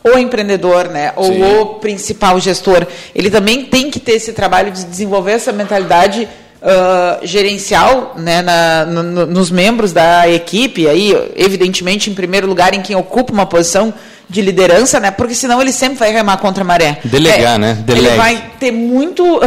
[0.04, 1.42] o empreendedor, né, ou Sim.
[1.42, 6.28] o principal gestor, ele também tem que ter esse trabalho de desenvolver essa mentalidade
[6.62, 12.82] uh, gerencial, né, na, no, nos membros da equipe, aí, evidentemente, em primeiro lugar, em
[12.82, 13.92] quem ocupa uma posição
[14.32, 15.10] de liderança, né?
[15.10, 16.98] Porque senão ele sempre vai remar contra a maré.
[17.04, 17.78] Delegar, é, né?
[17.84, 18.06] Delegue.
[18.06, 19.40] Ele vai ter muito uh,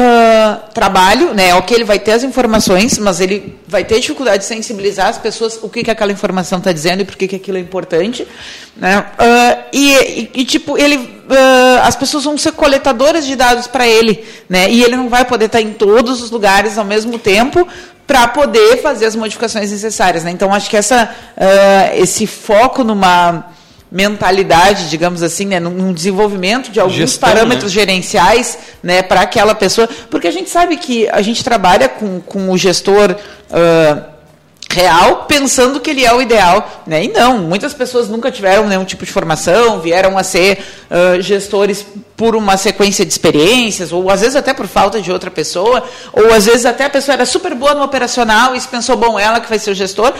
[0.75, 1.55] trabalho, né?
[1.55, 5.57] Ok, ele vai ter as informações, mas ele vai ter dificuldade de sensibilizar as pessoas
[5.63, 8.27] o que, que aquela informação está dizendo e por que, que aquilo é importante,
[8.77, 9.03] né?
[9.19, 13.87] Uh, e, e, e, tipo, ele, uh, as pessoas vão ser coletadoras de dados para
[13.87, 14.69] ele, né?
[14.69, 17.67] E ele não vai poder estar tá em todos os lugares ao mesmo tempo
[18.05, 20.29] para poder fazer as modificações necessárias, né?
[20.29, 21.09] Então acho que essa,
[21.95, 23.45] esse foco numa
[23.91, 27.81] mentalidade, digamos assim, né, num desenvolvimento de alguns Gestão, parâmetros né?
[27.81, 29.87] gerenciais né, para aquela pessoa.
[30.09, 33.15] Porque a gente sabe que a gente trabalha com, com o gestor.
[33.49, 34.15] Uh,
[34.75, 37.05] real, pensando que ele é o ideal, né?
[37.05, 41.85] E não, muitas pessoas nunca tiveram nenhum tipo de formação, vieram a ser uh, gestores
[42.17, 46.33] por uma sequência de experiências, ou às vezes até por falta de outra pessoa, ou
[46.33, 49.39] às vezes até a pessoa era super boa no operacional e se pensou, bom, ela
[49.39, 50.13] que vai ser o gestor,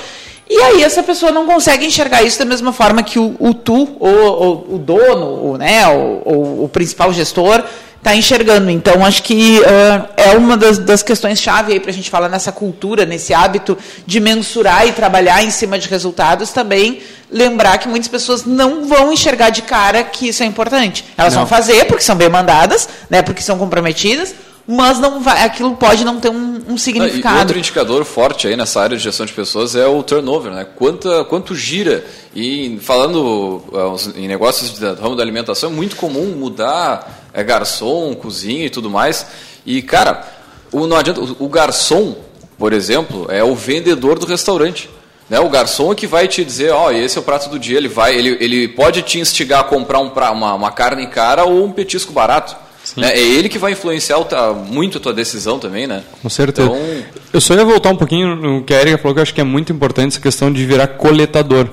[0.50, 3.98] e aí essa pessoa não consegue enxergar isso da mesma forma que o, o tu,
[4.00, 7.64] ou, ou, o dono, ou, né, o, o principal gestor,
[8.06, 8.70] está enxergando.
[8.70, 12.52] Então, acho que uh, é uma das, das questões-chave aí para a gente falar nessa
[12.52, 17.02] cultura, nesse hábito de mensurar e trabalhar em cima de resultados também.
[17.32, 21.04] Lembrar que muitas pessoas não vão enxergar de cara que isso é importante.
[21.18, 21.42] Elas não.
[21.42, 24.36] vão fazer porque são bem mandadas, né, porque são comprometidas,
[24.68, 27.36] mas não vai, aquilo pode não ter um, um significado.
[27.36, 30.66] E outro indicador forte aí nessa área de gestão de pessoas é o turnover, né?
[30.76, 32.04] Quanto, quanto gira.
[32.36, 38.16] E falando uh, em negócios do ramo da alimentação, é muito comum mudar é, garçom,
[38.16, 39.28] cozinha e tudo mais.
[39.64, 40.26] E, cara,
[40.72, 42.16] o, não adianta, o, o garçom,
[42.58, 44.90] por exemplo, é o vendedor do restaurante.
[45.30, 47.58] Né, o garçom é que vai te dizer, ó, oh, esse é o prato do
[47.58, 51.46] dia, ele vai, ele, ele pode te instigar a comprar um, uma, uma carne cara
[51.46, 52.65] ou um petisco barato.
[52.96, 53.14] Né?
[53.14, 54.18] É ele que vai influenciar
[54.54, 56.04] muito a tua decisão também, né?
[56.22, 56.68] Com certeza.
[56.68, 57.04] Então...
[57.34, 59.42] Eu só ia voltar um pouquinho no que a Erika falou, que eu acho que
[59.42, 61.68] é muito importante essa questão de virar coletador.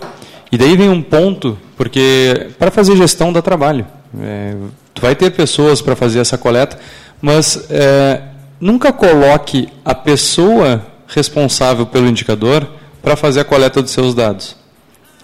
[0.51, 3.87] E daí vem um ponto, porque para fazer gestão dá trabalho.
[4.21, 4.55] É,
[4.93, 6.79] tu vai ter pessoas para fazer essa coleta,
[7.21, 8.23] mas é,
[8.61, 12.67] nunca coloque a pessoa responsável pelo indicador
[13.03, 14.57] para fazer a coleta dos seus dados.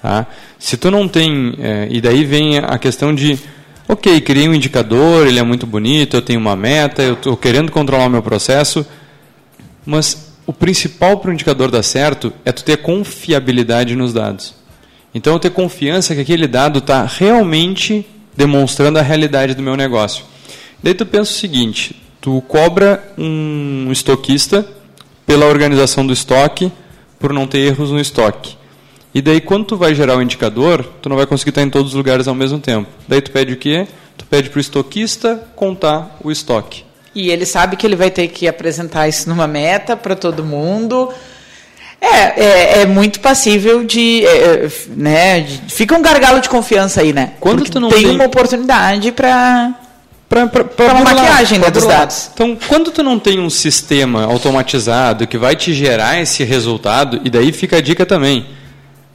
[0.02, 0.26] Tá?
[0.58, 3.38] Se tu não tem, é, e daí vem a questão de
[3.88, 7.72] ok, criei um indicador, ele é muito bonito, eu tenho uma meta, eu estou querendo
[7.72, 8.86] controlar o meu processo,
[9.84, 14.54] mas o principal para o indicador dar certo é tu ter confiabilidade nos dados.
[15.14, 20.24] Então, eu ter confiança que aquele dado está realmente demonstrando a realidade do meu negócio.
[20.82, 24.68] Daí tu pensa o seguinte, tu cobra um estoquista
[25.26, 26.70] pela organização do estoque
[27.18, 28.57] por não ter erros no estoque.
[29.18, 31.88] E daí, quando tu vai gerar o indicador, tu não vai conseguir estar em todos
[31.90, 32.88] os lugares ao mesmo tempo.
[33.08, 33.84] Daí tu pede o quê?
[34.16, 36.84] Tu pede para o estoquista contar o estoque.
[37.12, 41.12] E ele sabe que ele vai ter que apresentar isso numa meta para todo mundo.
[42.00, 47.00] É, é, é, muito passível de, é, é né, de, fica um gargalo de confiança
[47.00, 47.32] aí, né?
[47.40, 48.14] Quando Porque tu não tem, tem...
[48.14, 49.74] uma oportunidade para
[50.28, 52.30] para uma maquiagem né, dos dados.
[52.32, 57.30] Então, quando tu não tem um sistema automatizado que vai te gerar esse resultado, e
[57.30, 58.46] daí fica a dica também,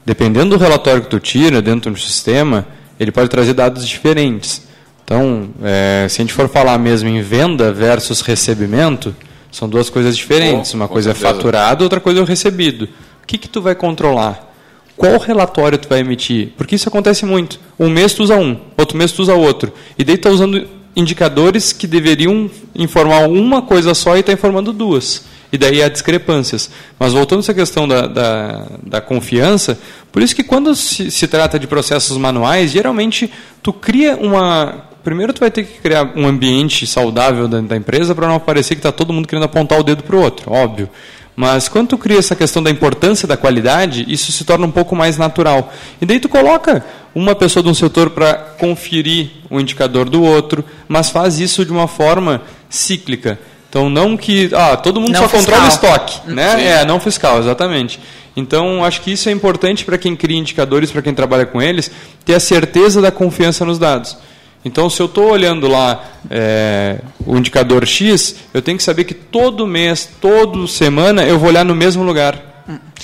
[0.06, 2.68] dependendo do relatório que tu tira dentro do sistema,
[3.00, 4.68] ele pode trazer dados diferentes.
[5.04, 9.16] Então, é, se a gente for falar mesmo em venda versus recebimento,
[9.52, 10.74] são duas coisas diferentes.
[10.74, 11.28] Uma coisa certeza.
[11.28, 12.86] é faturado, outra coisa é o recebido.
[13.22, 14.52] O que, que tu vai controlar?
[14.96, 16.50] Qual relatório tu vai emitir?
[16.58, 17.60] Porque isso acontece muito.
[17.80, 19.74] Um mês tu usa um, outro mês tu usa outro.
[19.98, 25.33] E daí está usando indicadores que deveriam informar uma coisa só e está informando duas
[25.54, 26.72] e daí há discrepâncias.
[27.00, 29.78] Mas voltando a essa questão da, da, da confiança,
[30.12, 34.92] por isso que quando se, se, trata de processos manuais, geralmente tu cria uma...
[35.04, 38.74] Primeiro tu vai ter que criar um ambiente saudável dentro da empresa para não parecer
[38.74, 40.90] que está todo mundo querendo apontar o dedo para o outro, óbvio.
[41.36, 44.96] Mas quando tu cria essa questão da importância da qualidade, isso se torna um pouco
[44.96, 45.72] mais natural.
[46.02, 50.64] E daí tu coloca uma pessoa de um setor para conferir o indicador do outro,
[50.88, 53.38] mas faz isso de uma forma cíclica.
[53.74, 55.40] Então, não que ah, todo mundo não só fiscal.
[55.40, 56.32] controla o estoque.
[56.32, 56.58] Né?
[56.58, 56.64] Sim.
[56.64, 58.00] É, não fiscal, exatamente.
[58.38, 61.90] Então, acho que isso é importante para quem cria indicadores, para quem trabalha com eles,
[62.24, 64.16] ter a certeza da confiança nos dados.
[64.64, 69.14] Então, se eu estou olhando lá é, o indicador X, eu tenho que saber que
[69.16, 72.53] todo mês, toda semana, eu vou olhar no mesmo lugar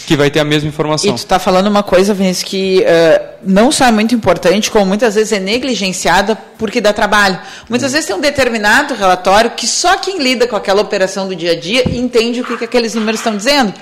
[0.05, 1.09] que vai ter a mesma informação.
[1.09, 4.85] E tu está falando uma coisa, Vinícius, que uh, não só é muito importante, como
[4.85, 7.39] muitas vezes é negligenciada porque dá trabalho.
[7.69, 7.93] Muitas hum.
[7.93, 11.59] vezes tem um determinado relatório que só quem lida com aquela operação do dia a
[11.59, 13.73] dia entende o que, que aqueles números estão dizendo.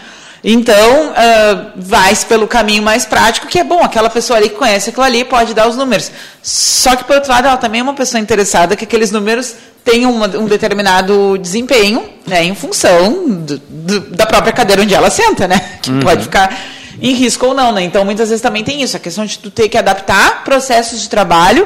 [0.44, 4.90] Então, uh, vai-se pelo caminho mais prático, que é bom, aquela pessoa ali que conhece
[4.90, 6.12] aquilo ali pode dar os números.
[6.44, 9.56] Só que, por outro lado, ela também é uma pessoa interessada que aqueles números
[9.88, 15.10] tenham uma, um determinado desempenho né, em função do, do, da própria cadeira onde ela
[15.10, 15.62] senta, né?
[15.82, 16.02] Que uhum.
[16.02, 16.54] pode ficar.
[17.02, 17.84] em risco ou não, né?
[17.84, 21.10] Então, muitas vezes também tem isso, a questão de tu ter que adaptar processos de
[21.10, 21.66] trabalho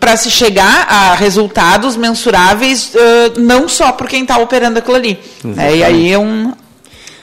[0.00, 5.18] para se chegar a resultados mensuráveis, uh, não só por quem está operando aquilo ali.
[5.44, 5.76] Né?
[5.76, 6.52] E aí é um,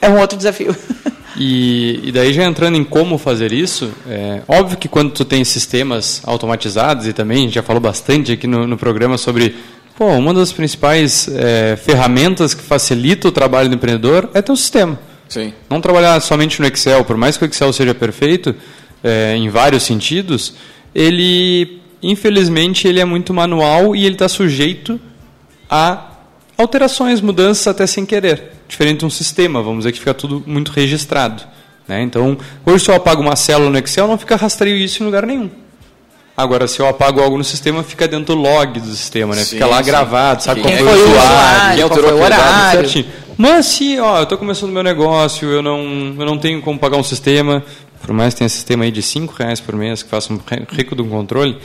[0.02, 0.74] é um outro desafio.
[1.38, 5.44] E, e, daí já entrando em como fazer isso, é óbvio que quando tu tem
[5.46, 9.56] sistemas automatizados, e também a gente já falou bastante aqui no, no programa sobre
[9.98, 14.56] pô, uma das principais é, ferramentas que facilita o trabalho do empreendedor é ter um
[14.56, 15.00] sistema.
[15.28, 15.54] Sim.
[15.70, 18.54] Não trabalhar somente no Excel, por mais que o Excel seja perfeito
[19.04, 20.56] é, em vários sentidos,
[20.94, 25.00] ele infelizmente ele é muito manual e ele está sujeito
[25.70, 26.12] a
[26.58, 28.52] alterações, mudanças até sem querer.
[28.68, 31.44] Diferente de um sistema, vamos dizer que fica tudo muito registrado.
[31.88, 32.02] Né?
[32.04, 35.26] Então, hoje se eu apago uma célula no Excel, não fica rastreio isso em lugar
[35.26, 35.50] nenhum.
[36.36, 39.44] Agora, se eu apago algo no sistema, fica dentro do log do sistema, né?
[39.44, 39.84] Sim, fica lá sim.
[39.84, 42.82] gravado, sabe quem qual foi o usuário, quem alterou o horário.
[42.82, 43.06] Certinho.
[43.38, 45.80] Mas se, ó, eu estou começando meu negócio, eu não,
[46.18, 47.64] eu não tenho como pagar um sistema,
[48.02, 50.40] por mais que tenha sistema aí de 5 reais por mês, que faça um
[50.70, 51.58] rico de um controle,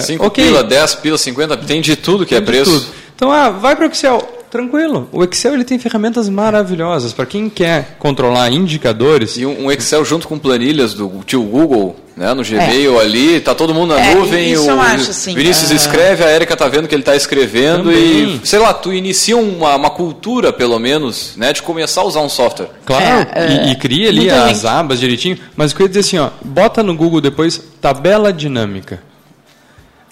[0.00, 0.46] 5 é, okay.
[0.46, 2.92] pila, 10 pila, 50, tem de tudo que é tem é preço.
[3.14, 4.43] Então, ah, vai para o Excel.
[4.54, 5.08] Tranquilo.
[5.10, 9.36] O Excel ele tem ferramentas maravilhosas para quem quer controlar indicadores.
[9.36, 13.02] E um, Excel junto com planilhas do tio Google, né, no Gmail é.
[13.02, 14.52] ali, tá todo mundo na é, nuvem.
[14.52, 15.74] Isso o eu acho, assim, Vinícius é...
[15.74, 18.36] escreve, a Erika tá vendo que ele está escrevendo Também.
[18.36, 22.20] e, sei lá, tu inicia uma, uma, cultura, pelo menos, né, de começar a usar
[22.20, 22.70] um software.
[22.86, 24.66] Claro, é, e, e, cria ali as gente...
[24.68, 25.36] abas direitinho.
[25.56, 29.02] Mas eu queria dizer assim, ó, bota no Google depois tabela dinâmica.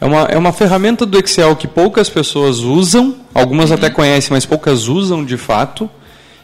[0.03, 3.77] É uma, é uma ferramenta do Excel que poucas pessoas usam, algumas uhum.
[3.77, 5.89] até conhecem, mas poucas usam de fato.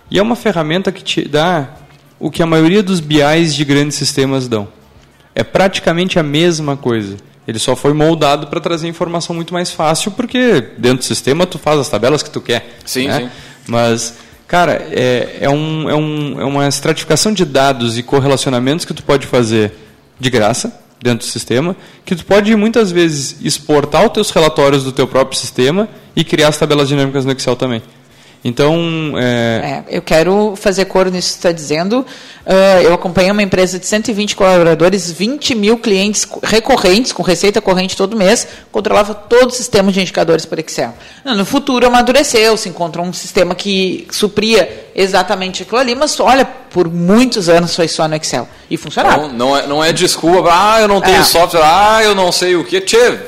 [0.09, 1.71] E é uma ferramenta que te dá
[2.21, 4.69] o que a maioria dos BIs de grandes sistemas dão.
[5.35, 7.17] É praticamente a mesma coisa.
[7.49, 11.59] Ele só foi moldado para trazer informação muito mais fácil, porque dentro do sistema tu
[11.59, 12.79] faz as tabelas que tu quer.
[12.87, 13.23] Sim, né?
[13.23, 13.31] sim.
[13.67, 18.95] Mas, cara, é, é, um, é, um, é uma estratificação de dados e correlacionamentos que
[18.95, 19.73] tu pode fazer
[20.21, 24.93] de graça, dentro do sistema, que tu pode muitas vezes exportar os teus relatórios do
[24.93, 27.83] teu próprio sistema e criar as tabelas dinâmicas no Excel também.
[28.45, 29.85] Então, é...
[29.91, 32.07] É, eu quero fazer coro nisso que você está dizendo.
[32.47, 37.97] Uh, eu acompanho uma empresa de 120 colaboradores, 20 mil clientes recorrentes, com receita corrente
[37.97, 40.95] todo mês, controlava todo o sistema de indicadores por Excel.
[41.25, 46.89] No futuro amadureceu, se encontrou um sistema que supria exatamente aquilo ali, mas olha, por
[46.89, 48.49] muitos anos foi só no Excel.
[48.71, 49.29] E funcionava.
[49.29, 51.25] Não, não, é, não é desculpa, ah, eu não tenho é.
[51.25, 52.81] software, ah, eu não sei o que.
[52.81, 53.19] Tchê,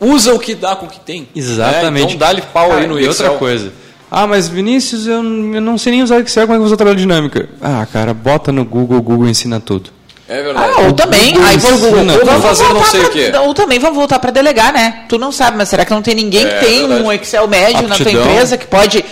[0.00, 1.28] usa o que dá com o que tem.
[1.34, 1.92] Exatamente.
[1.92, 2.00] Né?
[2.00, 3.26] Então dá-lhe pau Cara, aí no e Excel.
[3.26, 6.60] outra coisa ah, mas Vinícius, eu, não sei nem usar Excel, como é que eu
[6.60, 7.48] vou usar tabela dinâmica?
[7.60, 9.90] Ah, cara, bota no Google, o Google ensina tudo.
[10.28, 10.72] É verdade.
[10.76, 13.32] Ah, ou também, Google aí vamos, Google, vamos fazer não sei pra, o quê.
[13.44, 15.04] Ou também vamos voltar para delegar, né?
[15.08, 17.86] Tu não sabe, mas será que não tem ninguém é, que tem um Excel médio
[17.86, 17.88] Aptidão.
[17.88, 19.04] na tua empresa que pode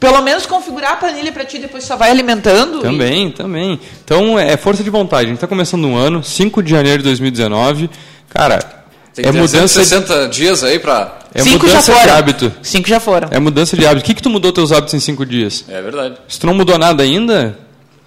[0.00, 2.80] pelo menos configurar a planilha para ti e depois só vai alimentando?
[2.80, 3.30] Também, e...
[3.30, 3.80] também.
[4.04, 5.24] Então é força de vontade.
[5.24, 7.90] A gente está começando um ano, 5 de janeiro de 2019.
[8.28, 8.83] Cara,
[9.14, 12.12] tem é mudança 60 dias aí para é cinco mudança já foram.
[12.12, 12.52] de hábito.
[12.62, 13.28] Cinco já foram.
[13.30, 14.04] É mudança de hábito.
[14.04, 15.64] O que que tu mudou teus hábitos em cinco dias?
[15.68, 16.16] É verdade.
[16.28, 17.56] Se tu não mudou nada ainda,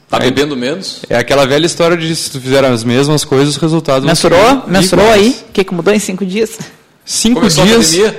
[0.09, 1.01] Tá bebendo menos?
[1.09, 4.63] É aquela velha história de se tu fizer as mesmas coisas, os resultados Mensurou?
[4.65, 5.37] Mensurou aí?
[5.49, 6.57] O que, que mudou em cinco dias?
[7.03, 8.15] Cinco Começou dias.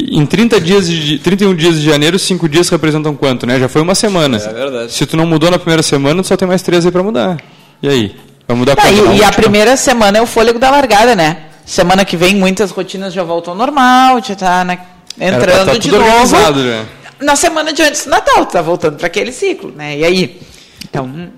[0.00, 3.58] Em 30 dias de, 31 dias de janeiro, cinco dias representam quanto, né?
[3.58, 4.38] Já foi uma semana.
[4.38, 4.92] É verdade.
[4.92, 7.38] Se tu não mudou na primeira semana, tu só tem mais três aí para mudar.
[7.82, 8.16] E aí?
[8.48, 11.44] Vai mudar tá, E, e a primeira semana é o fôlego da largada, né?
[11.66, 14.78] Semana que vem muitas rotinas já voltam ao normal, já está né,
[15.20, 16.26] entrando tá de novo.
[16.28, 16.84] Já.
[17.20, 19.98] Na semana de antes do Natal, está voltando para aquele ciclo, né?
[19.98, 20.40] E aí?
[20.88, 21.28] Então.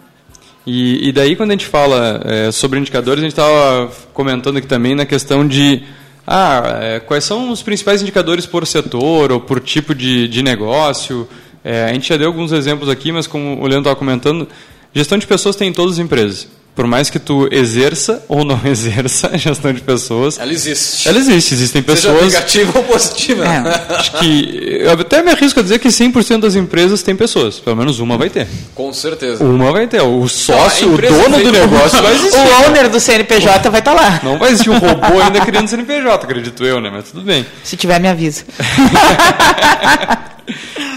[0.67, 4.67] E, e daí quando a gente fala é, sobre indicadores, a gente estava comentando aqui
[4.67, 5.83] também na questão de
[6.27, 11.27] ah, é, quais são os principais indicadores por setor ou por tipo de, de negócio.
[11.64, 14.47] É, a gente já deu alguns exemplos aqui, mas como o Leandro estava comentando,
[14.93, 18.61] gestão de pessoas tem em todas as empresas por mais que tu exerça ou não
[18.64, 20.38] exerça a gestão de pessoas.
[20.38, 21.09] Ela existe.
[21.09, 22.14] Ela existe, existem pessoas.
[22.21, 23.45] Seja negativa ou positiva.
[23.45, 23.95] É.
[23.97, 24.79] Acho que.
[24.83, 27.59] Eu até me arrisco a dizer que 100% das empresas têm pessoas.
[27.59, 28.47] Pelo menos uma vai ter.
[28.77, 29.43] Com certeza.
[29.43, 30.01] Uma vai ter.
[30.03, 32.38] O sócio, o dono do negócio vai existir.
[32.38, 34.21] O owner do CNPJ vai estar tá lá.
[34.23, 36.91] Não vai existir um robô ainda criando CNPJ, acredito eu, né?
[36.93, 37.45] Mas tudo bem.
[37.64, 38.45] Se tiver, me avisa.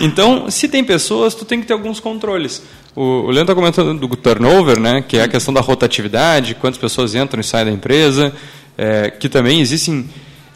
[0.02, 2.62] então, se tem pessoas, tu tem que ter alguns controles.
[2.96, 7.16] O, Leandro está comentando do turnover, né, que é a questão da rotatividade, quantas pessoas
[7.16, 8.34] entram e saem da empresa,
[8.78, 10.10] é, que também existem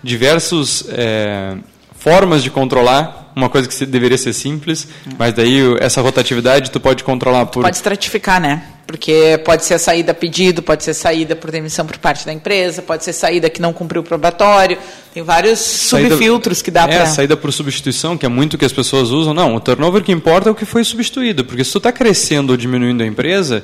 [0.03, 1.55] diversas é,
[1.97, 7.03] formas de controlar uma coisa que deveria ser simples, mas daí essa rotatividade tu pode
[7.03, 7.63] controlar por...
[7.63, 8.63] Pode estratificar, né?
[8.85, 12.83] Porque pode ser a saída pedido, pode ser saída por demissão por parte da empresa,
[12.83, 14.77] pode ser saída que não cumpriu o probatório.
[15.11, 16.97] Tem vários saída, subfiltros que dá é, para.
[16.97, 19.33] É, saída por substituição, que é muito que as pessoas usam.
[19.33, 21.43] Não, o turnover que importa é o que foi substituído.
[21.43, 23.63] Porque se tu está crescendo ou diminuindo a empresa,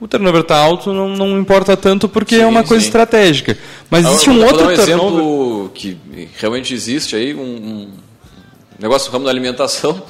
[0.00, 2.88] o turnover está alto, não, não importa tanto porque Sim, é uma coisa sim.
[2.88, 3.58] estratégica.
[3.90, 4.88] Mas existe Eu um dar outro um turnover.
[4.88, 5.98] exemplo que
[6.38, 7.88] realmente existe aí, um, um
[8.78, 10.02] negócio no ramo da alimentação.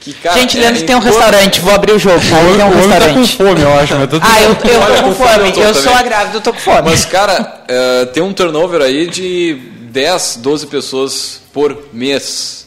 [0.00, 2.18] Que, cara, Gente, é Leandro tem um restaurante, vou abrir o jogo.
[2.18, 3.36] O Ele homem tem um o homem tá com restaurante.
[3.36, 3.94] fome, eu acho.
[3.96, 6.36] Mas tudo Ah, eu, eu Olha, tô com fome eu tô Eu sou a grávida,
[6.36, 6.82] eu tô com fome.
[6.90, 9.54] Mas, cara, é, tem um turnover aí de
[9.90, 12.66] 10, 12 pessoas por mês.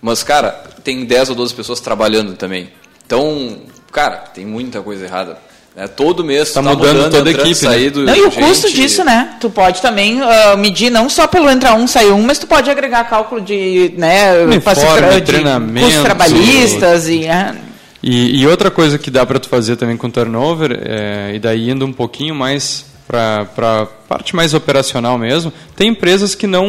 [0.00, 0.50] Mas, cara,
[0.84, 2.70] tem 10 ou 12 pessoas trabalhando também.
[3.04, 3.58] Então,
[3.90, 5.38] cara, tem muita coisa errada.
[5.76, 5.86] Né?
[5.88, 7.70] todo mês Tá tu tá mudando mudando, toda a entrando, equipe, né?
[7.72, 9.36] saído, Não, e o gente- custo disso, né?
[9.40, 12.70] Tu pode também ah, medir não só pelo entrar um, sair um, mas tu pode
[12.70, 15.86] agregar cálculo de, né, Uniforme, de treinamento.
[15.86, 17.26] custos trabalhistas e...
[17.28, 17.54] ah,
[18.02, 21.70] E, e outra coisa que dá para tu fazer também com turnover, é, e daí
[21.70, 26.66] indo um pouquinho mais para a parte mais operacional mesmo, tem empresas que não,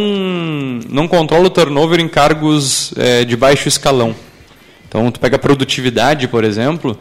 [0.89, 4.13] não controlam o turnover em cargos é, de baixo escalão.
[4.87, 6.97] Então, tu pega a produtividade, por exemplo,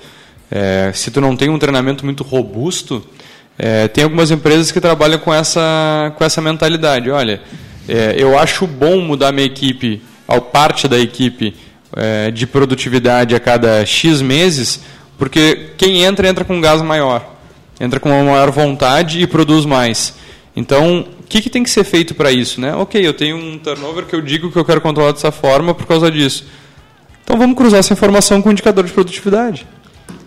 [0.55, 3.03] é, se tu não tem um treinamento muito robusto,
[3.59, 7.11] é, tem algumas empresas que trabalham com essa, com essa mentalidade.
[7.11, 7.41] Olha,
[7.89, 11.57] é, eu acho bom mudar minha equipe, ao parte da equipe,
[11.97, 14.83] é, de produtividade a cada X meses,
[15.17, 17.35] porque quem entra, entra com um gás maior.
[17.81, 20.15] Entra com uma maior vontade e produz mais.
[20.55, 22.61] Então, o que, que tem que ser feito para isso?
[22.61, 22.75] Né?
[22.75, 25.87] Ok, eu tenho um turnover que eu digo que eu quero controlar dessa forma por
[25.87, 26.45] causa disso.
[27.25, 29.67] Então vamos cruzar essa informação com o indicador de produtividade.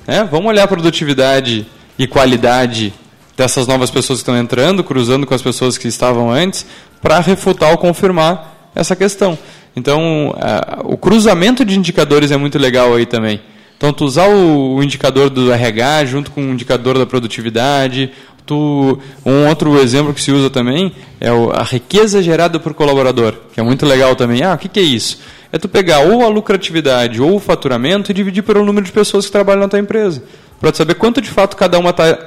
[0.08, 0.28] Né?
[0.30, 1.66] Vamos olhar a produtividade
[1.98, 2.94] e qualidade
[3.38, 6.66] dessas novas pessoas que estão entrando, cruzando com as pessoas que estavam antes,
[7.02, 9.38] para refutar ou confirmar essa questão.
[9.76, 13.42] Então, a- o cruzamento de indicadores é muito legal aí também.
[13.78, 18.10] Então, tu usar o, o indicador do RH junto com o indicador da produtividade.
[18.46, 23.60] Tu, um outro exemplo que se usa também é a riqueza gerada por colaborador, que
[23.60, 24.44] é muito legal também.
[24.44, 25.20] Ah, o que, que é isso?
[25.52, 29.26] É tu pegar ou a lucratividade ou o faturamento e dividir pelo número de pessoas
[29.26, 30.24] que trabalham na tua empresa.
[30.60, 32.18] Para tu saber quanto de fato cada uma está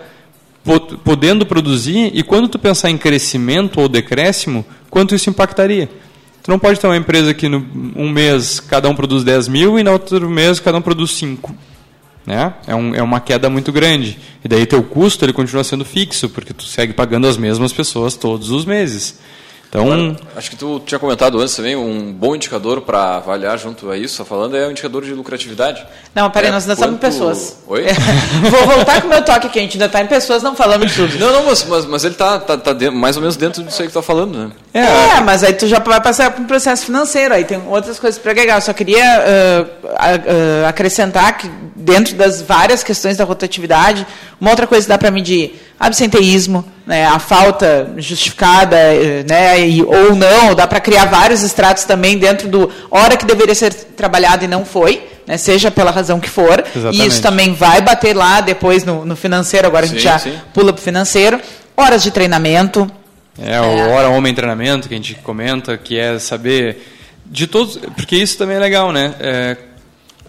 [1.04, 5.88] podendo produzir e quando tu pensar em crescimento ou decréscimo, quanto isso impactaria.
[6.42, 7.64] Tu não pode ter uma empresa que no
[7.96, 11.54] um mês cada um produz 10 mil e no outro mês cada um produz 5.
[12.26, 12.52] Né?
[12.66, 14.18] É, um, é uma queda muito grande.
[14.44, 18.14] E daí teu custo ele continua sendo fixo, porque tu segue pagando as mesmas pessoas
[18.14, 19.18] todos os meses.
[19.68, 23.98] Então, Acho que tu tinha comentado antes também, um bom indicador para avaliar junto a
[23.98, 25.84] isso, tá falando, é o indicador de lucratividade.
[26.14, 27.58] Não, peraí, É, nós ainda estamos em quanto- pessoas.
[27.66, 27.84] Oi?
[28.50, 30.90] Vou voltar com o meu toque aqui, a gente ainda está em pessoas, não falamos
[30.90, 31.18] de tudo.
[31.18, 33.82] Não, não, mas, mas, mas ele tá, tá, tá dentro- mais ou menos dentro disso
[33.82, 34.50] aí que tu tá falando, né?
[34.72, 38.18] É, mas aí tu já vai passar para um processo financeiro, aí tem outras coisas
[38.18, 38.54] para agregar.
[38.56, 44.06] Eu só queria a- ah, acrescentar que dentro das várias questões da rotatividade,
[44.40, 49.82] uma outra coisa que dá para medir absenteísmo, né, a falta justificada, eh, né, e,
[49.82, 54.47] ou não, dá para criar vários estratos também dentro do hora que deveria ser trabalhado
[54.47, 56.64] e não foi, né, seja pela razão que for.
[56.64, 57.07] E Exatamente.
[57.07, 60.32] isso também vai bater lá depois no, no financeiro, agora a gente Sim, já sim.
[60.55, 61.39] pula para o financeiro.
[61.76, 62.91] Horas de treinamento,
[63.39, 66.78] É, o Hora Homem Treinamento que a gente comenta, que é saber
[67.26, 69.14] de todos, porque isso também é legal, né?
[69.20, 69.57] É,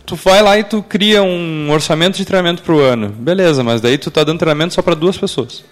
[0.06, 3.80] tu vai lá e tu cria um orçamento de treinamento para o ano, beleza, mas
[3.80, 5.64] daí tu tá dando treinamento só para duas pessoas.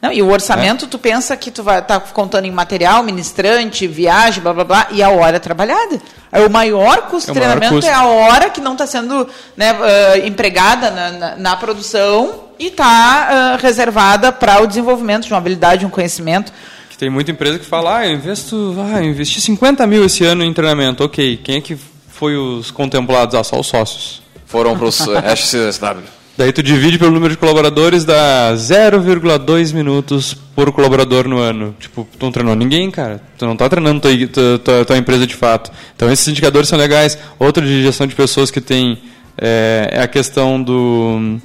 [0.00, 4.40] Não, e o orçamento, tu pensa que tu vai estar contando em material, ministrante, viagem,
[4.40, 6.00] blá blá blá, e a hora trabalhada.
[6.30, 7.90] Aí o maior custo É o de maior treinamento custo.
[7.90, 12.68] é a hora que não está sendo né, ah, empregada na, na- na produção e
[12.68, 16.52] está reservada para o desenvolvimento de uma habilidade, de um conhecimento.
[16.90, 20.24] Que tem muita empresa que fala, ah, eu investo, ah, eu investi 50 mil esse
[20.24, 21.76] ano em treinamento, ok, quem é que
[22.08, 23.34] foi os contemplados?
[23.34, 24.22] Ah, só os sócios.
[24.46, 26.02] Foram para os SCSW.
[26.38, 31.74] Daí tu divide pelo número de colaboradores, dá 0,2 minutos por colaborador no ano.
[31.80, 33.20] Tipo, tu não treinou ninguém, cara.
[33.36, 35.72] Tu não tá treinando tua, tua, tua, empresa de fato.
[35.96, 37.18] Então esses indicadores são legais.
[37.40, 39.00] Outro de gestão de pessoas que tem
[39.36, 41.40] é, é a questão do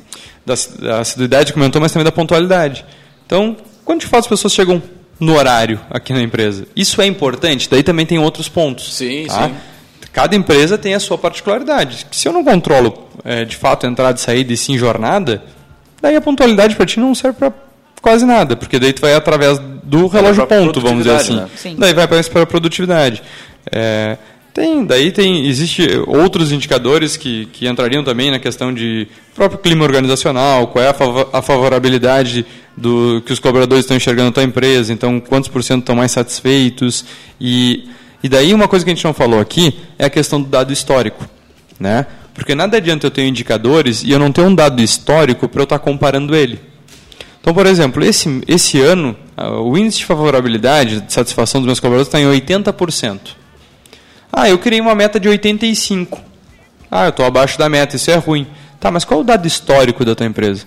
[0.46, 2.86] da, da assiduidade que comentou, mas também da pontualidade.
[3.26, 4.80] Então, quando de fato as pessoas chegam
[5.20, 6.68] no horário aqui na empresa?
[6.76, 7.68] Isso é importante.
[7.68, 8.94] Daí também tem outros pontos.
[8.96, 9.48] Sim, tá?
[9.48, 9.56] sim.
[10.14, 12.06] Cada empresa tem a sua particularidade.
[12.12, 15.44] Se eu não controlo, é, de fato, entrada e saída e sim jornada,
[16.02, 17.52] daí a pontualidade para ti não serve para
[18.02, 21.36] quase nada, porque daí tu vai através do relógio ponto, vamos dizer assim.
[21.36, 21.50] né?
[21.80, 23.24] Daí vai para a produtividade.
[23.72, 24.18] É,
[24.54, 29.84] tem, daí tem, existe outros indicadores que, que entrariam também na questão de próprio clima
[29.84, 32.46] organizacional, qual é a, favo- a favorabilidade
[32.78, 36.12] do que os colaboradores estão enxergando na tua empresa, então quantos por cento estão mais
[36.12, 37.04] satisfeitos
[37.42, 37.90] e
[38.24, 40.72] e daí uma coisa que a gente não falou aqui é a questão do dado
[40.72, 41.28] histórico,
[41.80, 42.08] né?
[42.34, 45.66] Porque nada adianta eu ter indicadores e eu não ter um dado histórico para eu
[45.66, 46.60] estar comparando ele.
[47.42, 52.08] Então, por exemplo, esse, esse ano, o índice de favorabilidade, de satisfação dos meus colaboradores
[52.08, 53.20] está em 80%.
[54.32, 56.18] Ah, eu criei uma meta de 85%.
[56.90, 58.48] Ah, eu estou abaixo da meta, isso é ruim.
[58.80, 60.66] Tá, mas qual o dado histórico da tua empresa?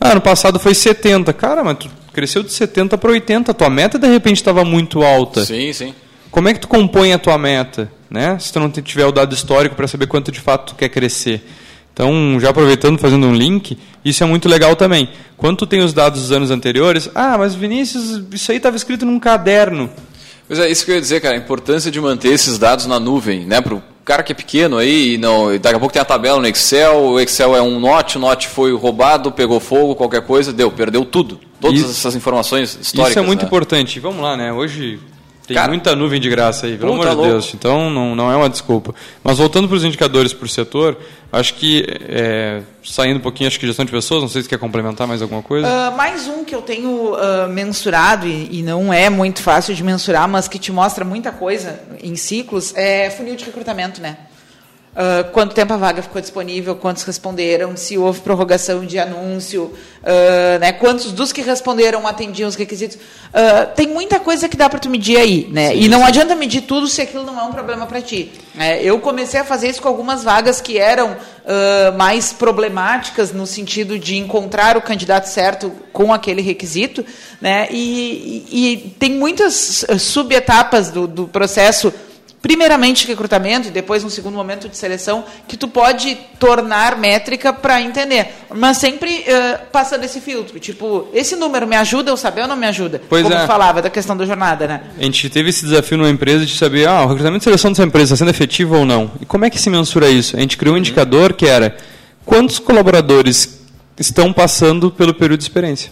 [0.00, 1.32] Ah, ano passado foi 70.
[1.32, 3.52] Cara, mas tu cresceu de 70 para 80.
[3.54, 5.44] Tua meta de repente estava muito alta.
[5.44, 5.94] Sim, sim.
[6.34, 7.88] Como é que tu compõe a tua meta?
[8.10, 8.36] Né?
[8.40, 11.46] Se tu não tiver o dado histórico para saber quanto de fato tu quer crescer.
[11.92, 15.08] Então, já aproveitando, fazendo um link, isso é muito legal também.
[15.36, 19.06] Quando tu tem os dados dos anos anteriores, ah, mas Vinícius, isso aí estava escrito
[19.06, 19.88] num caderno.
[20.48, 22.98] Pois é, isso que eu ia dizer, cara, a importância de manter esses dados na
[22.98, 23.60] nuvem, né?
[23.60, 26.48] Para o cara que é pequeno aí, não, daqui a pouco tem a tabela no
[26.48, 30.68] Excel, o Excel é um note, o note foi roubado, pegou fogo, qualquer coisa, deu,
[30.72, 31.38] perdeu tudo.
[31.60, 33.10] Todas isso, essas informações históricas.
[33.10, 33.46] Isso é muito né?
[33.46, 34.00] importante.
[34.00, 34.52] Vamos lá, né?
[34.52, 34.98] Hoje
[35.46, 37.52] tem Cara, muita nuvem de graça aí, pelo amor de Deus.
[37.54, 38.94] Então não, não é uma desculpa.
[39.22, 40.96] Mas voltando para os indicadores por setor,
[41.30, 44.58] acho que é, saindo um pouquinho, acho que gestão de pessoas, não sei se quer
[44.58, 45.66] complementar mais alguma coisa.
[45.66, 49.82] Uh, mais um que eu tenho uh, mensurado, e, e, não é muito fácil de
[49.82, 54.16] mensurar, mas que te mostra muita coisa em ciclos, é funil de recrutamento, né?
[54.94, 60.58] Uh, quanto tempo a vaga ficou disponível, quantos responderam, se houve prorrogação de anúncio, uh,
[60.60, 62.96] né, quantos dos que responderam atendiam os requisitos.
[62.96, 65.70] Uh, tem muita coisa que dá para tu medir aí, né?
[65.70, 66.04] Sim, e não sim.
[66.04, 68.30] adianta medir tudo se aquilo não é um problema para ti.
[68.56, 71.16] É, eu comecei a fazer isso com algumas vagas que eram
[71.98, 77.04] mais problemáticas no sentido de encontrar o candidato certo com aquele requisito,
[77.38, 77.68] né?
[77.70, 81.92] E, e, e tem muitas subetapas do, do processo
[82.44, 87.80] primeiramente recrutamento e depois um segundo momento de seleção que tu pode tornar métrica para
[87.80, 92.48] entender, mas sempre uh, passando esse filtro, tipo, esse número me ajuda eu saber ou
[92.48, 93.00] não me ajuda?
[93.08, 93.46] Pois Como é.
[93.46, 94.82] falava da questão da jornada, né?
[94.98, 97.82] A gente teve esse desafio numa empresa de saber, ah, o recrutamento e seleção dessa
[97.82, 99.10] empresa está sendo efetivo ou não.
[99.22, 100.36] E como é que se mensura isso?
[100.36, 101.74] A gente criou um indicador que era
[102.26, 103.58] quantos colaboradores
[103.98, 105.90] estão passando pelo período de experiência.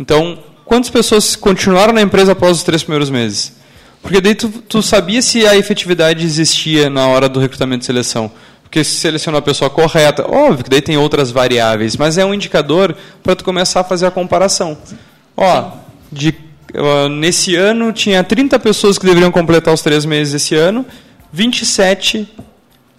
[0.00, 3.64] Então, quantas pessoas continuaram na empresa após os três primeiros meses?
[4.02, 8.30] Porque daí tu, tu sabia se a efetividade existia na hora do recrutamento e seleção.
[8.62, 12.34] Porque se selecionou a pessoa correta, óbvio que daí tem outras variáveis, mas é um
[12.34, 14.76] indicador para tu começar a fazer a comparação.
[15.36, 15.70] Ó,
[16.10, 16.34] de,
[16.74, 20.84] uh, nesse ano tinha 30 pessoas que deveriam completar os três meses esse ano,
[21.32, 22.28] 27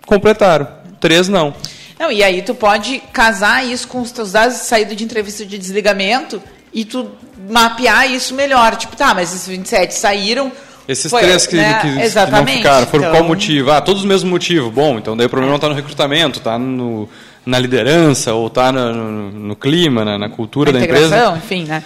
[0.06, 0.68] completaram,
[1.00, 1.54] três não.
[2.00, 5.46] Não, e aí tu pode casar isso com os teus dados de saída de entrevista
[5.46, 6.42] de desligamento
[6.72, 7.12] e tu
[7.50, 8.76] mapear isso melhor.
[8.76, 10.52] Tipo, tá, mas esses 27 saíram,
[10.88, 11.80] esses Foi, três que, né?
[11.82, 13.16] que, que, não ficaram, foram então...
[13.18, 13.72] qual motivo?
[13.72, 14.72] Ah, todos os mesmos motivos.
[14.72, 17.10] Bom, então daí o problema não está no recrutamento, está no,
[17.46, 21.34] na liderança, ou está no, no, no, clima, na, na cultura na da empresa.
[21.38, 21.84] enfim, né?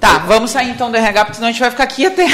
[0.00, 2.26] Tá, vamos sair então do RH, porque senão a gente vai ficar aqui até.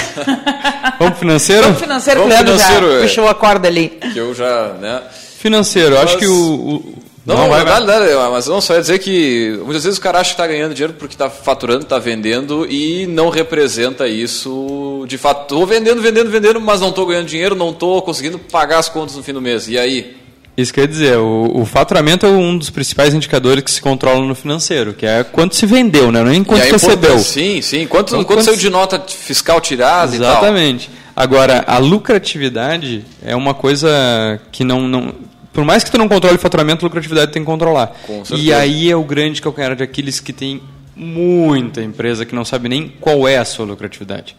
[0.99, 1.63] Vamos financeiro?
[1.65, 3.03] Vamos financeiro, vamos Leandro financeiro, já é.
[3.03, 3.89] puxou a corda ali.
[4.13, 5.03] Que eu já, né?
[5.39, 6.05] Financeiro, Mas...
[6.05, 7.87] acho que o, o não, não, vai, vai.
[7.87, 10.75] Dá, mas não, só ia dizer que muitas vezes o cara acha que está ganhando
[10.75, 15.43] dinheiro porque está faturando, está vendendo e não representa isso de fato.
[15.43, 19.15] Estou vendendo, vendendo, vendendo, mas não estou ganhando dinheiro, não estou conseguindo pagar as contas
[19.15, 19.69] no fim do mês.
[19.69, 20.17] E aí?
[20.57, 24.35] Isso quer dizer, o, o, faturamento é um dos principais indicadores que se controlam no
[24.35, 26.23] financeiro, que é quanto se vendeu, né?
[26.23, 27.19] não é quanto recebeu.
[27.21, 27.87] Sim, sim.
[27.87, 30.91] Quanto, então, quanto, quanto saiu de nota fiscal tirada Exatamente.
[31.15, 35.15] Agora, a lucratividade é uma coisa que não, não
[35.53, 37.95] por mais que tu não controle o faturamento, a lucratividade tem que controlar.
[38.35, 40.63] E aí é o grande calcanhar de Aquiles que tem
[40.97, 44.37] muita empresa que não sabe nem qual é a sua lucratividade.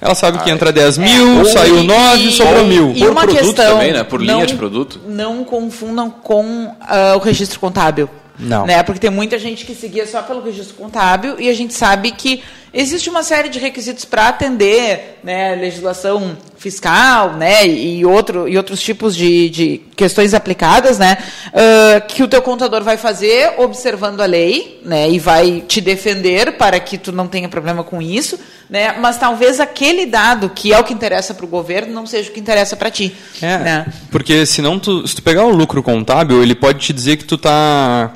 [0.00, 2.92] Ela sabe que entra 10 mil, é, saiu 9 e sobrou mil.
[2.94, 4.04] E Por uma produto questão, também, né?
[4.04, 5.00] Por linha não, de produto.
[5.06, 8.10] Não confundam com uh, o registro contábil.
[8.38, 8.66] Não.
[8.66, 8.82] Né?
[8.82, 12.42] Porque tem muita gente que seguia só pelo registro contábil e a gente sabe que
[12.72, 18.80] existe uma série de requisitos para atender né, legislação fiscal né, e, outro, e outros
[18.80, 24.24] tipos de, de questões aplicadas né, uh, que o teu contador vai fazer observando a
[24.24, 28.40] lei né, e vai te defender para que tu não tenha problema com isso,
[28.70, 32.30] né, mas talvez aquele dado que é o que interessa para o governo não seja
[32.30, 33.14] o que interessa para ti.
[33.42, 33.86] É, né?
[34.10, 37.34] porque senão tu, se tu pegar o lucro contábil, ele pode te dizer que tu
[37.34, 38.10] está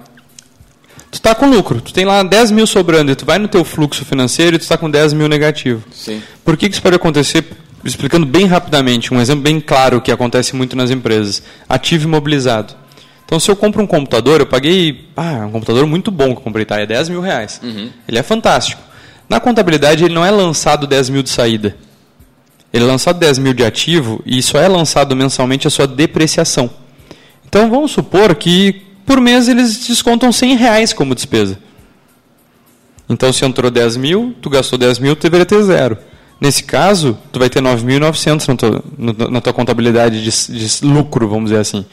[1.11, 3.63] tu está com lucro, tu tem lá 10 mil sobrando e tu vai no teu
[3.63, 5.85] fluxo financeiro e tu está com 10 mil negativo.
[5.93, 6.23] Sim.
[6.43, 7.45] Por que, que isso pode acontecer?
[7.89, 11.43] Explicando bem rapidamente, um exemplo bem claro que acontece muito nas empresas.
[11.69, 12.75] Ativo imobilizado.
[13.25, 16.43] Então, se eu compro um computador, eu paguei ah, um computador muito bom que eu
[16.43, 16.81] comprei, tá?
[16.81, 17.61] É 10 mil reais.
[17.63, 17.91] Uhum.
[18.07, 18.81] Ele é fantástico.
[19.29, 21.77] Na contabilidade, ele não é lançado 10 mil de saída.
[22.73, 26.71] Ele é lançado 10 mil de ativo e só é lançado mensalmente a sua depreciação.
[27.47, 31.59] Então, vamos supor que por mês eles descontam 100 reais como despesa.
[33.09, 35.99] Então, se entrou 10 mil, tu gastou 10 mil, tu deveria ter zero.
[36.41, 41.51] Nesse caso, tu vai ter 9.900 na tua, na tua contabilidade de, de lucro, vamos
[41.51, 41.85] dizer assim.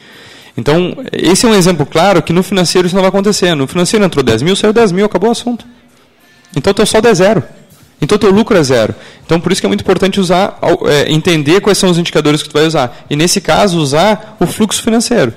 [0.56, 3.54] Então, esse é um exemplo claro que no financeiro isso não vai acontecer.
[3.54, 5.66] No financeiro entrou 10 mil, saiu 10 mil, acabou o assunto.
[6.56, 7.42] Então, teu saldo é zero.
[8.00, 8.94] Então, teu lucro é zero.
[9.24, 12.48] Então, por isso que é muito importante usar, é, entender quais são os indicadores que
[12.48, 13.04] tu vai usar.
[13.10, 15.34] E, nesse caso, usar o fluxo financeiro.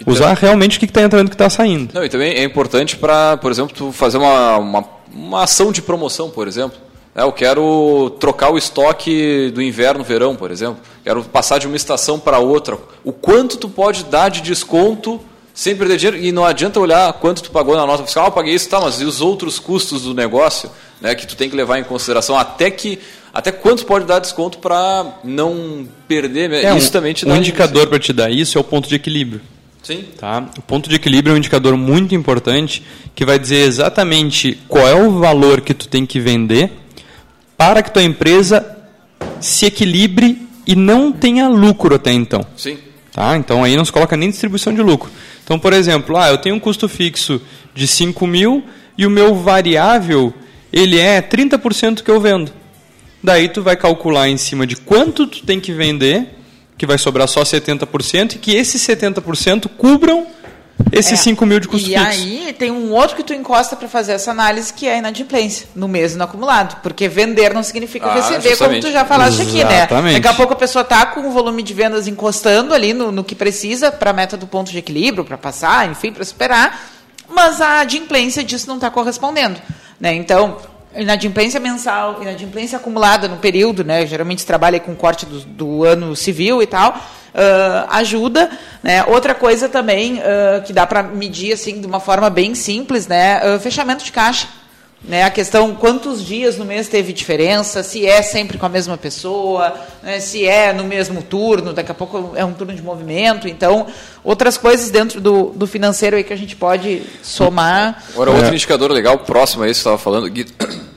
[0.00, 1.92] Então, Usar realmente o que está entrando e o que está saindo.
[1.92, 5.82] Não, e também é importante para, por exemplo, tu fazer uma, uma, uma ação de
[5.82, 6.78] promoção, por exemplo.
[7.14, 10.78] É, eu quero trocar o estoque do inverno verão, por exemplo.
[11.02, 12.78] Quero passar de uma estação para outra.
[13.02, 15.20] O quanto tu pode dar de desconto
[15.52, 16.16] sem perder dinheiro?
[16.18, 18.24] E não adianta olhar quanto tu pagou na nota fiscal.
[18.24, 21.36] Ah, eu paguei isso, tá, mas e os outros custos do negócio né, que tu
[21.36, 22.38] tem que levar em consideração?
[22.38, 22.98] Até que
[23.32, 26.52] até quanto pode dar desconto para não perder?
[26.52, 28.88] É, isso um, também te dá um indicador para te dar isso é o ponto
[28.88, 29.40] de equilíbrio.
[29.82, 30.04] Sim.
[30.18, 30.44] Tá?
[30.58, 32.82] O ponto de equilíbrio é um indicador muito importante
[33.14, 36.70] que vai dizer exatamente qual é o valor que tu tem que vender
[37.58, 38.64] para que tua empresa
[39.40, 42.46] se equilibre e não tenha lucro até então.
[42.56, 42.78] Sim.
[43.12, 43.36] Tá?
[43.36, 45.10] Então aí não se coloca nem distribuição de lucro.
[45.42, 47.42] Então, por exemplo, ah, eu tenho um custo fixo
[47.74, 48.62] de 5 mil
[48.96, 50.32] e o meu variável
[50.72, 52.52] ele é 30% que eu vendo.
[53.22, 56.28] Daí tu vai calcular em cima de quanto tu tem que vender,
[56.76, 60.26] que vai sobrar só 70%, e que esses 70% cubram
[60.92, 61.16] esses é.
[61.16, 62.26] 5 mil de custo e fixo.
[62.26, 64.98] E aí tem um outro que tu encosta para fazer essa análise, que é a
[64.98, 66.80] inadimplência, no mês no acumulado.
[66.82, 68.82] Porque vender não significa ah, receber, justamente.
[68.82, 69.64] como tu já falaste Exatamente.
[69.64, 70.12] aqui, né?
[70.14, 73.24] Daqui a pouco a pessoa está com o volume de vendas encostando ali no, no
[73.24, 76.80] que precisa para a meta do ponto de equilíbrio, para passar, enfim, para superar,
[77.28, 79.60] mas a adimplência disso não está correspondendo.
[80.00, 80.14] Né?
[80.14, 80.56] Então,
[80.96, 84.06] inadimplência mensal, inadimplência acumulada no período, né?
[84.06, 88.50] Geralmente trabalha com corte do, do ano civil e tal, uh, ajuda.
[88.82, 89.04] Né?
[89.04, 93.40] Outra coisa também uh, que dá para medir assim de uma forma bem simples, né?
[93.54, 94.48] Uh, fechamento de caixa.
[95.00, 98.96] Né, a questão quantos dias no mês teve diferença, se é sempre com a mesma
[98.96, 99.72] pessoa,
[100.02, 103.46] né, se é no mesmo turno, daqui a pouco é um turno de movimento.
[103.46, 103.86] Então,
[104.24, 108.02] outras coisas dentro do, do financeiro aí que a gente pode somar.
[108.12, 108.54] Agora, outro é.
[108.54, 110.46] indicador legal, próximo a esse que estava falando, Gui,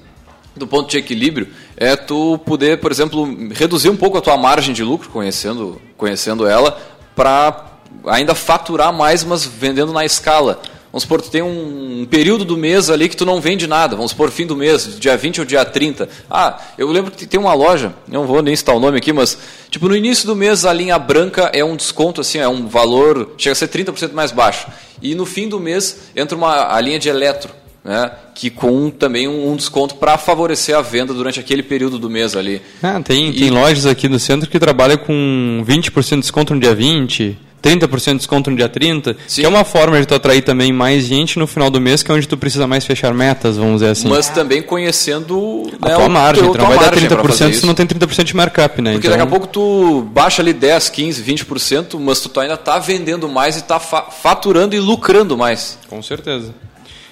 [0.58, 4.74] do ponto de equilíbrio, é tu poder, por exemplo, reduzir um pouco a tua margem
[4.74, 6.76] de lucro, conhecendo, conhecendo ela,
[7.16, 7.72] para
[8.08, 10.60] ainda faturar mais, mas vendendo na escala.
[10.92, 13.96] Vamos supor, tu tem um, período do mês ali que tu não vende nada.
[13.96, 16.10] Vamos supor, fim do mês, dia 20 ou dia 30.
[16.30, 19.38] Ah, eu lembro que tem uma loja, não vou nem citar o nome aqui, mas
[19.70, 23.36] tipo no início do mês a linha branca é um desconto, assim, é um valor,
[23.38, 24.68] chega a ser 30% mais baixo.
[25.02, 29.28] E no fim do mês entra uma, a linha de eletro, né, que com também
[29.28, 32.62] um, um desconto para favorecer a venda durante aquele período do mês ali.
[32.82, 33.34] Ah, tem, e...
[33.34, 37.36] tem lojas aqui no centro que trabalham com 20% de desconto no dia 20%.
[37.62, 39.42] 30% de desconto no dia 30, Sim.
[39.42, 42.12] que é uma forma de tu atrair também mais gente no final do mês, que
[42.12, 44.10] é onde tu precisa mais fechar metas, vamos dizer assim.
[44.10, 47.86] Mas também conhecendo a né, tua margem, tu não vai dar 30% se não tem
[47.86, 48.94] 30% de markup, né?
[48.94, 49.18] Porque então...
[49.18, 53.56] daqui a pouco tu baixa ali 10, 15, 20%, mas tu ainda está vendendo mais
[53.56, 55.78] e está faturando e lucrando mais.
[55.88, 56.54] Com certeza.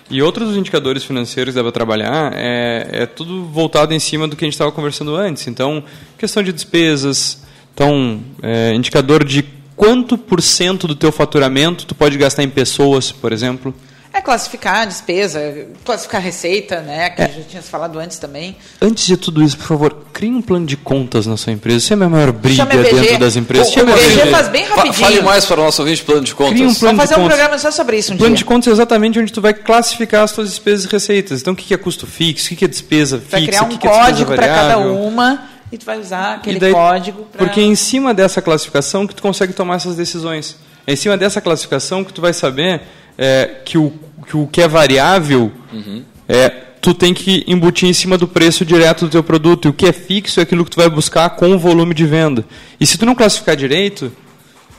[0.09, 4.35] E outros indicadores financeiros que dá para trabalhar é, é tudo voltado em cima do
[4.35, 5.47] que a gente estava conversando antes.
[5.47, 5.83] Então,
[6.17, 7.43] questão de despesas,
[7.73, 9.45] então, é, indicador de
[9.75, 13.73] quanto por cento do teu faturamento tu pode gastar em pessoas, por exemplo?
[14.19, 15.39] É classificar a despesa,
[15.85, 17.09] classificar a receita, né?
[17.09, 17.27] Que é.
[17.29, 18.57] já tinha falado antes também.
[18.81, 21.77] Antes de tudo isso, por favor, crie um plano de contas na sua empresa.
[21.77, 23.73] Isso é a minha maior briga dentro das empresas.
[23.73, 24.93] O, o BG faz bem rapidinho.
[24.93, 26.53] Fale mais para o nosso ouvinte plano de contas.
[26.53, 28.39] Crie um plano Vamos fazer um programa só sobre isso um plano dia.
[28.39, 31.39] de contas é exatamente onde tu vai classificar as tuas despesas e receitas.
[31.39, 33.77] Então, o que é custo fixo, o que é despesa fixa, vai criar um é
[33.77, 37.45] código para cada uma e tu vai usar aquele daí, código pra...
[37.45, 40.57] Porque é em cima dessa classificação que tu consegue tomar essas decisões.
[40.85, 42.81] É em cima dessa classificação que tu vai saber
[43.21, 43.91] é, que, o,
[44.29, 46.03] que o que é variável uhum.
[46.27, 46.49] é,
[46.79, 49.67] tu tem que embutir em cima do preço direto do teu produto.
[49.67, 52.05] E o que é fixo é aquilo que tu vai buscar com o volume de
[52.05, 52.45] venda.
[52.79, 54.11] E se tu não classificar direito,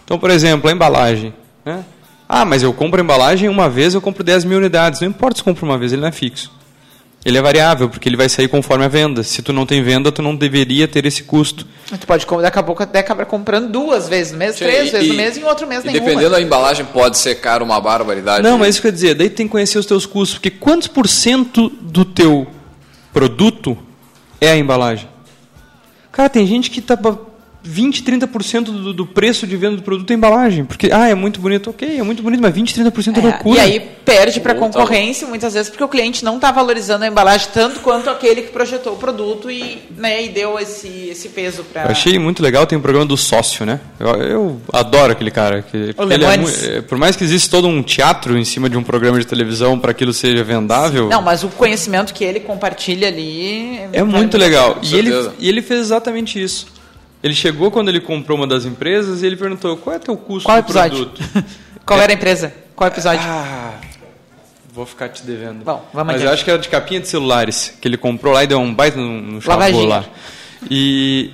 [0.05, 1.35] então, por exemplo, a embalagem.
[1.65, 1.85] Né?
[2.29, 5.01] Ah, mas eu compro a embalagem uma vez, eu compro 10 mil unidades.
[5.01, 6.53] Não importa se compro uma vez, ele não é fixo.
[7.23, 9.23] Ele é variável, porque ele vai sair conforme a venda.
[9.23, 11.67] Se tu não tem venda, tu não deveria ter esse custo.
[11.87, 14.93] Tu pode, daqui a pouco, até acabar comprando duas vezes no mês, Sim, três e,
[14.93, 16.07] vezes no mês e em outro mês e nenhuma.
[16.07, 18.43] Dependendo da embalagem, pode ser caro uma barbaridade.
[18.43, 20.89] Não, mas isso quer dizer, daí tu tem que conhecer os teus custos, porque quantos
[20.89, 22.47] por cento do teu
[23.13, 23.77] produto
[24.41, 25.07] é a embalagem?
[26.11, 26.97] Cara, tem gente que está
[27.63, 30.65] 20, 30% do, do preço de venda do produto é embalagem.
[30.65, 33.61] Porque, ah, é muito bonito, ok, é muito bonito, mas 20, 30% é, é loucura.
[33.61, 37.09] E aí perde para a concorrência, muitas vezes, porque o cliente não está valorizando a
[37.09, 41.65] embalagem tanto quanto aquele que projetou o produto e, né, e deu esse, esse peso
[41.65, 41.91] para.
[41.91, 43.81] Achei muito legal, tem um programa do sócio, né?
[43.99, 45.63] Eu, eu adoro aquele cara.
[45.63, 48.83] Que, ele é, é, por mais que exista todo um teatro em cima de um
[48.83, 51.09] programa de televisão para aquilo seja vendável.
[51.09, 53.79] Não, mas o conhecimento que ele compartilha ali.
[53.93, 54.79] É, é muito legal.
[54.83, 56.80] E ele, e ele fez exatamente isso.
[57.23, 60.47] Ele chegou quando ele comprou uma das empresas e ele perguntou: qual é teu custo
[60.47, 61.07] qual do episódio?
[61.07, 61.47] produto?
[61.85, 62.53] qual era a empresa?
[62.75, 63.23] Qual episódio?
[63.25, 63.75] Ah,
[64.73, 65.65] vou ficar te devendo.
[65.65, 66.25] Bom, vamos Mas adiante.
[66.25, 68.75] eu acho que era de capinha de celulares, que ele comprou lá e deu um
[68.75, 70.05] baita no, chavô lá.
[70.71, 71.31] E,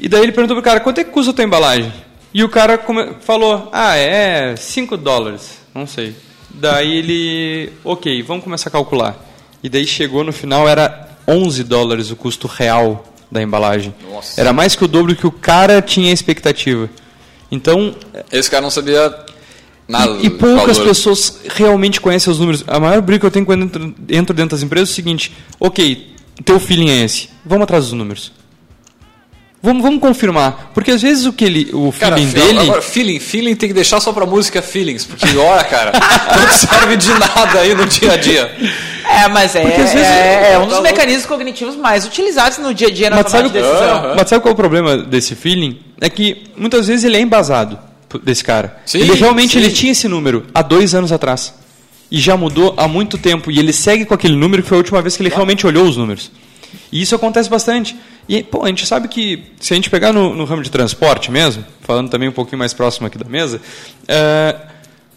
[0.00, 1.92] e daí ele perguntou pro cara: quanto é que custa a tua embalagem?
[2.34, 2.84] E o cara
[3.20, 6.16] falou, ah, é 5 dólares, não sei.
[6.50, 9.16] Daí ele, ok, vamos começar a calcular.
[9.62, 13.92] E daí chegou no final, era 11 dólares o custo real da embalagem.
[14.12, 14.40] Nossa.
[14.40, 16.88] Era mais que o dobro que o cara tinha expectativa.
[17.50, 17.94] Então,
[18.30, 19.12] Esse cara não sabia
[19.88, 20.12] nada.
[20.22, 20.88] e, e poucas valor.
[20.88, 22.62] pessoas realmente conhecem os números.
[22.68, 25.32] A maior briga que eu tenho quando entro, entro dentro das empresas é o seguinte:
[25.58, 26.14] ok,
[26.44, 28.32] teu feeling é esse, vamos atrás dos números.
[29.60, 30.70] Vamos, vamos confirmar.
[30.74, 32.58] Porque às vezes o que ele, o Cara, feeling dele.
[32.60, 35.90] agora, feeling, feeling tem que deixar só pra música feelings, porque olha, cara,
[36.38, 38.54] não serve de nada aí no dia a dia.
[39.14, 42.88] É, mas é, vezes- é, é um dos Tá mecanismos cognitivos mais utilizados no dia
[42.88, 44.14] a dia na Mas sabe, tomada de decisão.
[44.16, 45.78] Mas sabe qual é o problema desse feeling?
[46.00, 47.78] É que muitas vezes ele é embasado
[48.22, 48.80] desse cara.
[48.86, 49.58] Sim, ele realmente sim.
[49.58, 51.54] ele tinha esse número há dois anos atrás.
[52.10, 53.50] E já mudou há muito tempo.
[53.50, 55.84] E ele segue com aquele número que foi a última vez que ele realmente olhou
[55.84, 56.30] os números.
[56.92, 57.96] E isso acontece bastante.
[58.28, 61.30] E, pô, a gente sabe que, se a gente pegar no, no ramo de transporte
[61.30, 63.60] mesmo, falando também um pouquinho mais próximo aqui da mesa,
[64.06, 64.56] é,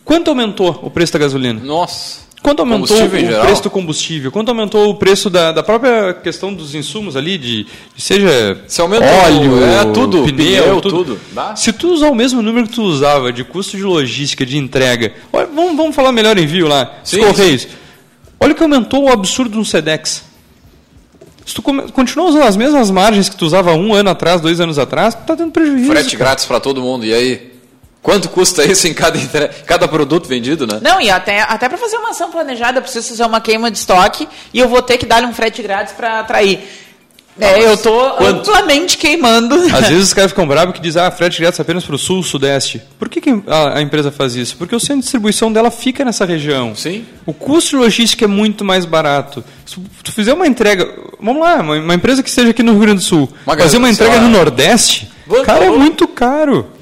[0.04, 1.60] quanto aumentou o preço da gasolina?
[1.64, 2.27] Nossa.
[2.42, 3.10] Quanto aumentou o
[3.42, 4.32] preço do combustível?
[4.32, 7.66] Quanto aumentou o preço da, da própria questão dos insumos ali, de,
[7.96, 10.98] de seja Se óleo, o- é, tudo, pneu, pneu, tudo.
[11.04, 11.20] tudo.
[11.56, 15.14] Se tu usar o mesmo número que tu usava de custo de logística, de entrega,
[15.34, 17.68] olha, vamos, vamos falar melhor envio lá, Sim, Correios.
[18.40, 20.24] Olha que aumentou o absurdo no Sedex.
[21.46, 24.78] Se tu continua usando as mesmas margens que tu usava um ano atrás, dois anos
[24.78, 25.88] atrás, tu tá tendo prejuízo.
[25.92, 26.30] Frete cara.
[26.30, 27.04] grátis pra todo mundo.
[27.06, 27.57] E aí?
[28.02, 29.20] Quanto custa isso em cada,
[29.66, 30.80] cada produto vendido, né?
[30.82, 33.78] Não, e até, até para fazer uma ação planejada, eu preciso fazer uma queima de
[33.80, 36.62] estoque e eu vou ter que dar um frete grátis para atrair.
[37.40, 38.50] É, eu tô quanto?
[38.50, 39.56] amplamente queimando.
[39.56, 42.24] Às vezes os caras ficam bravos que dizem, ah, frete grátis apenas para o sul,
[42.24, 42.82] sudeste.
[42.98, 44.58] Por que, que a, a empresa faz isso?
[44.58, 46.74] Porque o centro de distribuição dela fica nessa região.
[46.76, 47.06] Sim.
[47.26, 49.44] O custo de logística é muito mais barato.
[49.66, 50.90] Se tu fizer uma entrega,
[51.22, 53.78] vamos lá, uma, uma empresa que esteja aqui no Rio Grande do Sul, Uma fazer
[53.78, 54.22] uma entrega lá.
[54.22, 56.77] no Nordeste, Vamos, cara, é muito caro.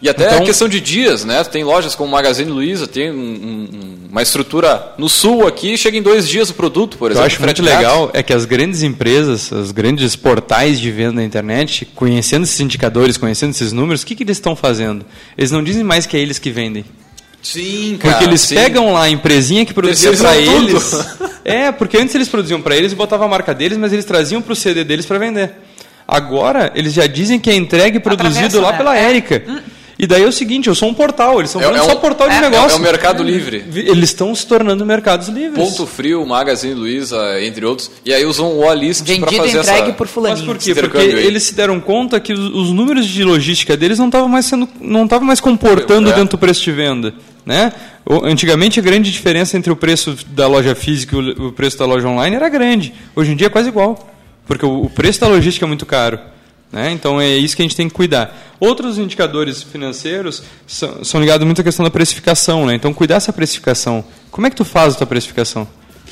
[0.00, 1.42] E até Então- a questão de dias, né?
[1.44, 6.02] Tem lojas como Magazine Luiza, tem um- um- uma estrutura no sul aqui, chega em
[6.02, 7.26] dois dias o produto, por O que eu exemplo.
[7.26, 11.84] acho muito legal é que as grandes empresas, os grandes portais de venda na internet,
[11.96, 15.04] conhecendo esses indicadores, conhecendo esses números, o que, que eles estão fazendo?
[15.36, 16.84] Eles não dizem mais que é eles que vendem.
[17.42, 18.14] Sim, cara.
[18.14, 18.54] Porque eles sim.
[18.54, 20.92] pegam lá a empresinha que produzia para eles.
[21.44, 24.42] É, porque antes eles produziam para eles e botavam a marca deles, mas eles traziam
[24.42, 25.50] para o CD deles para vender.
[26.06, 28.76] Agora, eles já dizem que é entregue e produzido Atravessa, lá né?
[28.78, 29.04] pela É.
[29.08, 29.42] Érica.
[29.98, 31.96] E daí é o seguinte, eu sou um portal, eles são É- é só um-
[31.96, 32.76] portal de é- negócio.
[32.76, 33.64] É o Mercado Livre.
[33.74, 35.54] Eles estão se tornando mercados livres.
[35.62, 37.90] Ponto Frio, Magazine Luiza, entre outros.
[38.04, 39.92] E aí usam o Olist para fazer entregue essa...
[39.94, 40.46] por Mas fulaninho.
[40.46, 40.72] por quê?
[40.74, 41.26] Porque aí.
[41.26, 44.68] eles se deram conta que os, os números de logística deles não estavam mais sendo,
[44.80, 46.12] não estavam mais comportando É.
[46.14, 47.12] dentro do preço de venda,
[47.44, 47.72] né?
[48.22, 52.06] Antigamente a grande diferença entre o preço da loja física e o, preço da loja
[52.06, 52.94] online era grande.
[53.16, 54.08] Hoje em dia é quase igual,
[54.46, 56.20] porque o preço da logística é muito caro.
[56.72, 56.90] Né?
[56.92, 58.36] Então é isso que a gente tem que cuidar.
[58.60, 62.66] Outros indicadores financeiros são, são ligados muito à questão da precificação.
[62.66, 62.74] Né?
[62.74, 64.04] Então cuidar dessa precificação.
[64.30, 65.66] Como é que tu faz a tua precificação?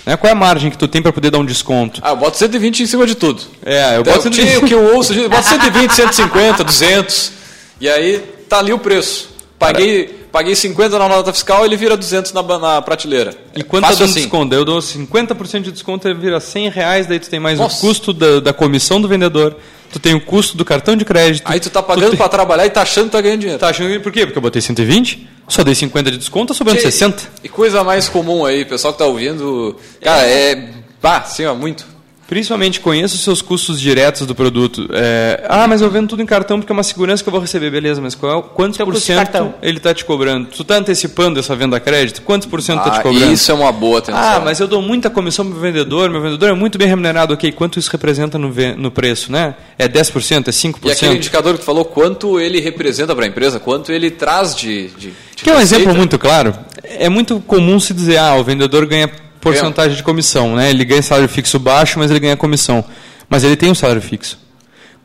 [0.07, 0.17] Né?
[0.17, 2.01] Qual é a margem que tu tem para poder dar um desconto?
[2.03, 3.43] Ah, eu boto 120 em cima de tudo.
[3.65, 7.33] É, eu Então, boto tinha o que eu ouço, eu boto 120, 150, 200.
[7.81, 9.29] E aí tá ali o preço.
[9.59, 13.35] Paguei, paguei 50 na nota fiscal, ele vira 200 na, na prateleira.
[13.57, 14.21] E quanto tá Fácil dando assim.
[14.21, 14.55] desconto?
[14.55, 17.79] Eu dou 50% de desconto, ele vira 100 reais, daí tu tem mais Nossa.
[17.79, 19.57] o custo da, da comissão do vendedor,
[19.91, 21.43] tu tem o custo do cartão de crédito.
[21.47, 23.59] Aí tu tá pagando tem- para trabalhar e tá achando que tá ganhando dinheiro.
[23.59, 24.27] Tá achando que por quê?
[24.27, 27.23] Porque eu botei 120, só dei 50 de desconto, tá sobrando Tchê, 60.
[27.43, 29.75] E coisa mais comum aí, pessoal que tá ouvindo.
[30.03, 30.69] Cara, é.
[31.01, 31.96] Pá, sim, ó, muito.
[32.29, 34.89] Principalmente conheça os seus custos diretos do produto.
[34.93, 37.41] É, ah, mas eu vendo tudo em cartão porque é uma segurança que eu vou
[37.41, 40.49] receber, beleza, mas qual, é quantos por cento ele está te cobrando?
[40.49, 42.23] Tu está antecipando essa venda a crédito?
[42.23, 43.33] Quantos por cento está te Ah, cobrando?
[43.33, 44.21] isso é uma boa atenção.
[44.21, 47.33] Ah, mas eu dou muita comissão para o vendedor, meu vendedor é muito bem remunerado.
[47.33, 49.55] Ok, quanto isso representa no, no preço, né?
[49.79, 50.79] É 10%, é 5%?
[50.85, 54.55] E aquele indicador que tu falou, quanto ele representa para a empresa, quanto ele traz
[54.57, 54.89] de.
[54.89, 55.83] de, de Que é um receita.
[55.83, 56.55] exemplo muito claro.
[56.83, 59.09] É muito comum se dizer, ah, o vendedor ganha
[59.51, 60.71] porcentagem de comissão, né?
[60.71, 62.85] Ele ganha salário fixo baixo, mas ele ganha comissão.
[63.29, 64.39] Mas ele tem um salário fixo.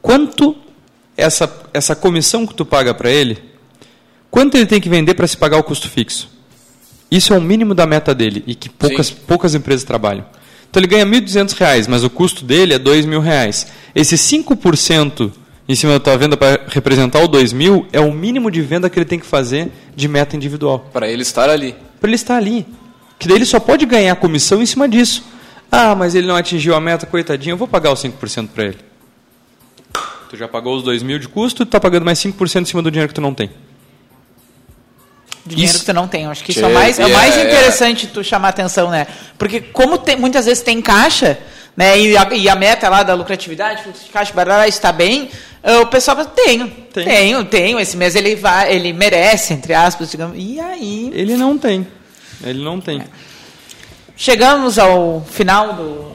[0.01, 0.55] Quanto
[1.15, 3.37] essa, essa comissão que tu paga para ele,
[4.29, 6.29] quanto ele tem que vender para se pagar o custo fixo?
[7.09, 9.15] Isso é o mínimo da meta dele e que poucas, Sim.
[9.27, 10.25] poucas empresas trabalham.
[10.69, 13.67] Então ele ganha 1.200 reais, mas o custo dele é 2.000 reais.
[13.93, 15.31] Esse 5%
[15.67, 18.97] em cima da tua venda para representar o 2.000 é o mínimo de venda que
[18.97, 20.89] ele tem que fazer de meta individual.
[20.93, 21.75] Para ele estar ali.
[21.99, 22.65] Para ele estar ali.
[23.21, 25.23] Que daí ele só pode ganhar comissão em cima disso.
[25.71, 28.77] Ah, mas ele não atingiu a meta, coitadinho, eu vou pagar os 5% para ele.
[30.29, 32.81] Tu já pagou os 2 mil de custo, tu está pagando mais 5% em cima
[32.81, 33.51] do dinheiro que tu não tem.
[35.45, 36.23] dinheiro Isso- que tu não tem.
[36.23, 38.89] Eu acho que isso é o mais, é e mais é- interessante tu chamar atenção,
[38.89, 39.05] né?
[39.37, 41.37] Porque como tem- muitas vezes tem caixa,
[41.77, 41.99] né?
[41.99, 45.29] E a, e a meta lá da lucratividade, fluxo de caixa, barará, está bem.
[45.63, 47.05] Uh, o pessoal fala, tenho, Tem.
[47.05, 47.79] tenho, tenho.
[47.79, 50.35] Esse mês ele vai, ele merece, entre aspas, digamos.
[50.39, 51.87] E aí, Ele não tem.
[52.43, 53.03] Ele não tem.
[54.15, 56.11] chegamos ao final do.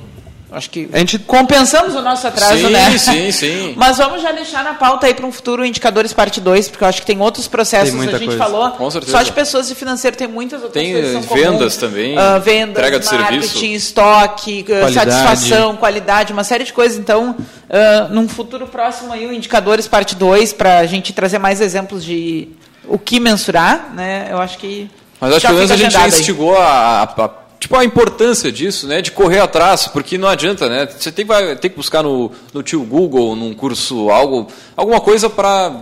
[0.48, 2.96] Acho que A gente compensamos o nosso atraso, Sim, né?
[2.96, 3.74] sim, sim.
[3.76, 6.88] Mas vamos já deixar na pauta aí para um futuro Indicadores Parte 2, porque eu
[6.88, 7.88] acho que tem outros processos.
[7.88, 8.42] Tem muita a gente coisa.
[8.44, 9.12] falou Com certeza.
[9.18, 11.76] só de pessoas e financeiro, tem muitas outras Tem coisas que são vendas comuns.
[11.76, 13.64] também, Ah, vendas, entrega de marketing, serviço.
[13.66, 15.10] estoque, ah, Qualidade.
[15.10, 16.96] satisfação, qualidade, uma série de coisas.
[16.96, 17.34] Então,
[17.68, 22.04] ah, num futuro próximo aí, o Indicadores Parte 2, para a gente trazer mais exemplos
[22.04, 22.48] de
[22.88, 24.28] o que mensurar, né?
[24.30, 24.88] Eu acho que.
[25.20, 28.86] Mas acho que pelo menos a gente instigou a, a- a- tipo, a importância disso,
[28.86, 29.00] né?
[29.00, 30.86] De correr atrás, porque não adianta, né?
[30.86, 34.46] Você tem, vai, tem que buscar no, no tio Google, num curso, algo,
[34.76, 35.72] alguma coisa para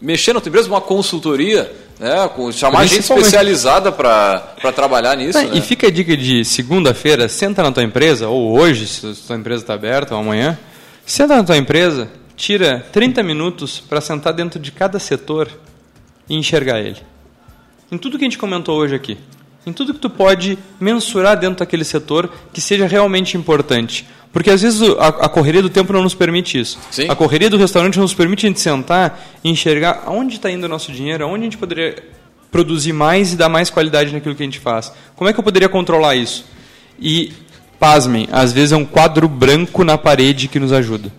[0.00, 1.70] mexer na tua empresa, uma consultoria,
[2.00, 2.30] né?
[2.34, 4.38] Com, chamar gente especializada para
[4.74, 5.32] trabalhar nisso.
[5.38, 5.50] Tá, né?
[5.58, 9.36] E fica a dica de segunda-feira, senta na tua empresa, ou hoje, se a tua
[9.36, 10.58] empresa está aberta, ou amanhã,
[11.04, 15.48] senta na tua empresa, tira 30 minutos para sentar dentro de cada setor
[16.28, 16.96] e enxergar ele.
[17.90, 19.16] Em tudo que a gente comentou hoje aqui.
[19.66, 24.06] Em tudo que tu pode mensurar dentro daquele setor que seja realmente importante.
[24.32, 26.78] Porque às vezes a, a correria do tempo não nos permite isso.
[26.90, 27.08] Sim.
[27.08, 30.64] A correria do restaurante não nos permite a gente sentar e enxergar aonde está indo
[30.64, 31.96] o nosso dinheiro, aonde a gente poderia
[32.50, 34.92] produzir mais e dar mais qualidade naquilo que a gente faz.
[35.16, 36.44] Como é que eu poderia controlar isso?
[37.00, 37.32] E,
[37.78, 41.12] pasmem, às vezes é um quadro branco na parede que nos ajuda.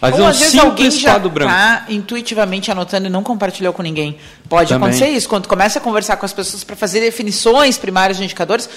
[0.00, 3.72] Às Ou vezes é um às vezes alguém já está intuitivamente anotando e não compartilhou
[3.72, 4.16] com ninguém.
[4.48, 4.88] Pode Também.
[4.88, 5.28] acontecer isso.
[5.28, 8.68] Quando começa a conversar com as pessoas para fazer definições primárias de indicadores,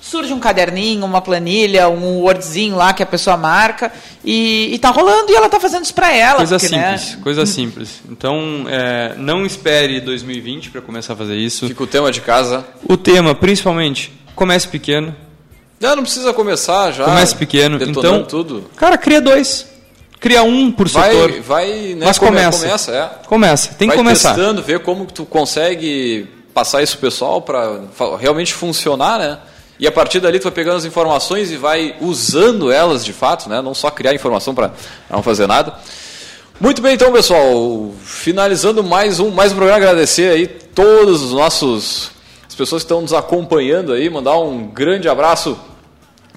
[0.00, 3.90] surge um caderninho, uma planilha, um wordzinho lá que a pessoa marca
[4.24, 6.36] e, e tá rolando e ela tá fazendo isso para ela.
[6.38, 7.88] Coisa porque, né, simples, coisa simples.
[8.10, 11.66] Então, é, não espere 2020 para começar a fazer isso.
[11.66, 12.64] Fica o tema de casa.
[12.88, 15.14] O tema, principalmente, comece pequeno.
[15.80, 17.04] Não, não precisa começar já.
[17.04, 17.78] Comece pequeno.
[17.78, 18.70] detonando Então, tudo.
[18.76, 19.66] cara, cria dois.
[20.20, 21.40] Cria um por Vai, setor.
[21.42, 22.06] vai, né?
[22.06, 22.64] Mas come- começa.
[22.66, 23.26] começa, é.
[23.26, 24.34] Começa, tem que vai começar.
[24.34, 27.80] testando, ver como que tu consegue passar isso pro pessoal para
[28.18, 29.38] realmente funcionar, né?
[29.78, 33.48] E a partir dali tu vai pegando as informações e vai usando elas de fato,
[33.48, 33.60] né?
[33.60, 34.72] Não só criar informação para
[35.10, 35.74] não fazer nada.
[36.58, 42.10] Muito bem, então, pessoal, finalizando mais um mais um programa, agradecer aí todos os nossos
[42.48, 45.58] as pessoas que estão nos acompanhando aí, mandar um grande abraço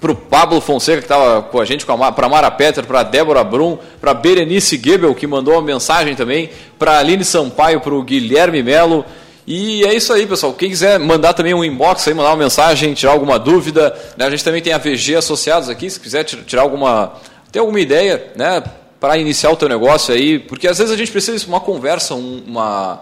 [0.00, 1.94] para o Pablo Fonseca, que estava com a gente, para
[2.26, 6.48] a Mara Petter, para a Débora Brum, para Berenice Gebel, que mandou uma mensagem também,
[6.78, 9.04] para Aline Sampaio, para o Guilherme Melo.
[9.46, 10.52] E é isso aí, pessoal.
[10.54, 14.24] Quem quiser mandar também um inbox aí, mandar uma mensagem, tirar alguma dúvida, né?
[14.26, 17.12] a gente também tem a VG associados aqui, se quiser tir- tirar alguma.
[17.52, 18.62] ter alguma ideia, né?
[19.00, 22.14] Para iniciar o teu negócio aí, porque às vezes a gente precisa de uma conversa,
[22.14, 23.00] um- uma.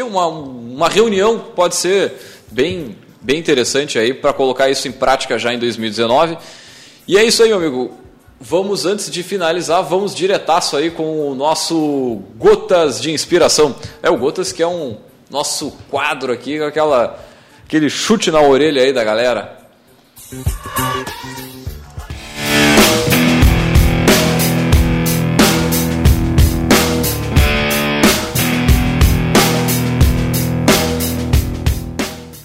[0.00, 2.12] Uma, uma reunião, pode ser
[2.50, 6.36] bem, bem interessante aí para colocar isso em prática já em 2019.
[7.08, 7.98] E é isso aí, meu amigo.
[8.38, 13.74] Vamos, antes de finalizar, vamos diretaço aí com o nosso Gotas de Inspiração.
[14.02, 14.98] É o Gotas que é um
[15.30, 17.18] nosso quadro aqui, aquela,
[17.64, 19.58] aquele chute na orelha aí da galera.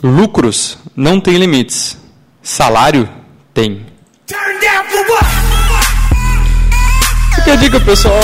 [0.04, 1.98] Lucros não tem limites.
[2.42, 3.08] Salário
[3.54, 3.86] tem.
[7.36, 8.20] Fica a dica, pessoal.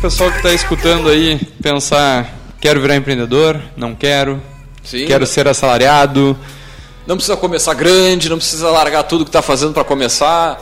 [0.00, 2.28] Pessoal que está escutando aí, pensar,
[2.60, 4.42] quero virar empreendedor, não quero,
[4.84, 5.06] Sim.
[5.06, 6.36] quero ser assalariado.
[7.06, 10.58] Não precisa começar grande, não precisa largar tudo que está fazendo para começar.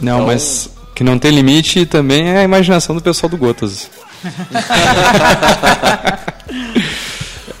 [0.00, 3.90] Não, Então- mas que não tem limite também é a imaginação do pessoal do Gotas.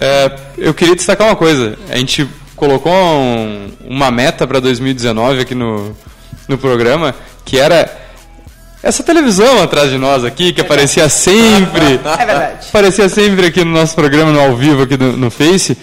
[0.04, 1.78] É, eu queria destacar uma coisa.
[1.88, 5.96] A gente colocou um- uma meta para 2019 aqui no,
[6.46, 7.90] no programa, que era
[8.82, 11.98] essa televisão atrás de nós aqui, que aparecia sempre.
[12.04, 12.66] É verdade.
[12.68, 15.76] Aparecia sempre aqui no nosso programa, no ao vivo aqui no Face.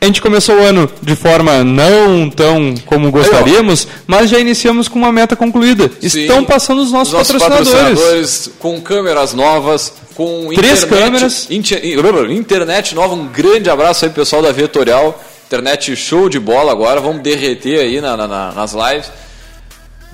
[0.00, 4.96] A gente começou o ano de forma não tão como gostaríamos, mas já iniciamos com
[4.98, 5.90] uma meta concluída.
[6.00, 6.20] Sim.
[6.20, 7.88] Estão passando os nossos, Os nossos patrocinadores.
[7.98, 11.50] patrocinadores com câmeras novas, com Três internet, câmeras.
[11.50, 13.14] inter- internet nova.
[13.14, 15.20] Um grande abraço aí, pessoal da Vetorial.
[15.48, 17.00] Internet show de bola agora.
[17.00, 19.10] Vamos derreter aí na- na- nas lives.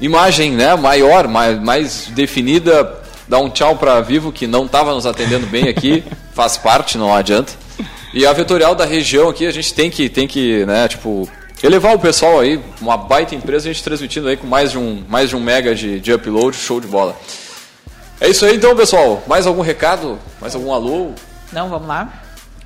[0.01, 3.01] Imagem né, maior, mais, mais definida.
[3.29, 6.03] Dá um tchau para Vivo, que não estava nos atendendo bem aqui.
[6.35, 7.53] Faz parte, não adianta.
[8.15, 11.29] E a Vetorial da região aqui, a gente tem que, tem que né, tipo,
[11.63, 12.61] elevar o pessoal aí.
[12.81, 15.75] Uma baita empresa, a gente transmitindo aí com mais de um, mais de um mega
[15.75, 16.57] de, de upload.
[16.57, 17.17] Show de bola.
[18.21, 19.23] É isso aí então, pessoal.
[19.27, 20.19] Mais algum recado?
[20.41, 21.11] Mais algum alô?
[21.53, 22.23] Não, vamos lá.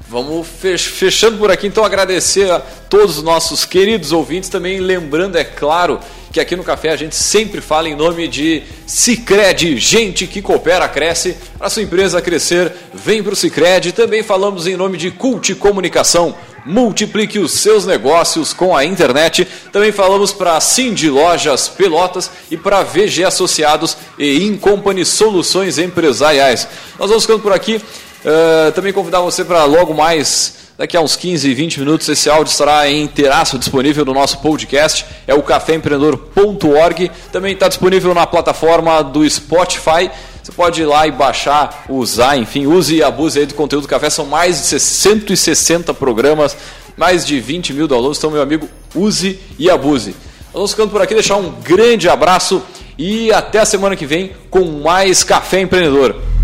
[0.07, 5.36] Vamos fech- fechando por aqui, então agradecer a todos os nossos queridos ouvintes, também lembrando,
[5.36, 6.01] é claro,
[6.33, 10.89] que aqui no Café a gente sempre fala em nome de Cicred, gente que coopera,
[10.89, 11.37] cresce.
[11.57, 13.93] Para sua empresa crescer, vem para o Cicred.
[13.93, 16.35] Também falamos em nome de Cult Comunicação.
[16.66, 19.49] Multiplique os seus negócios com a internet.
[19.72, 26.68] Também falamos para Cindy Lojas Pelotas e para VG Associados e Incompany Soluções Empresariais.
[26.99, 27.76] Nós vamos ficando por aqui.
[28.18, 32.53] Uh, também convidar você para logo mais Daqui a uns 15, 20 minutos esse áudio
[32.53, 37.11] estará em inteiraço disponível no nosso podcast, é o caféempreendedor.org.
[37.33, 40.09] Também está disponível na plataforma do Spotify.
[40.41, 43.89] Você pode ir lá e baixar, usar, enfim, use e abuse aí do conteúdo do
[43.89, 44.09] café.
[44.09, 46.57] São mais de 160 programas,
[46.97, 48.18] mais de 20 mil downloads.
[48.18, 50.14] Então, meu amigo, use e abuse.
[50.53, 52.62] Vamos ficando por aqui, deixar um grande abraço
[52.97, 56.38] e até a semana que vem com mais Café Empreendedor.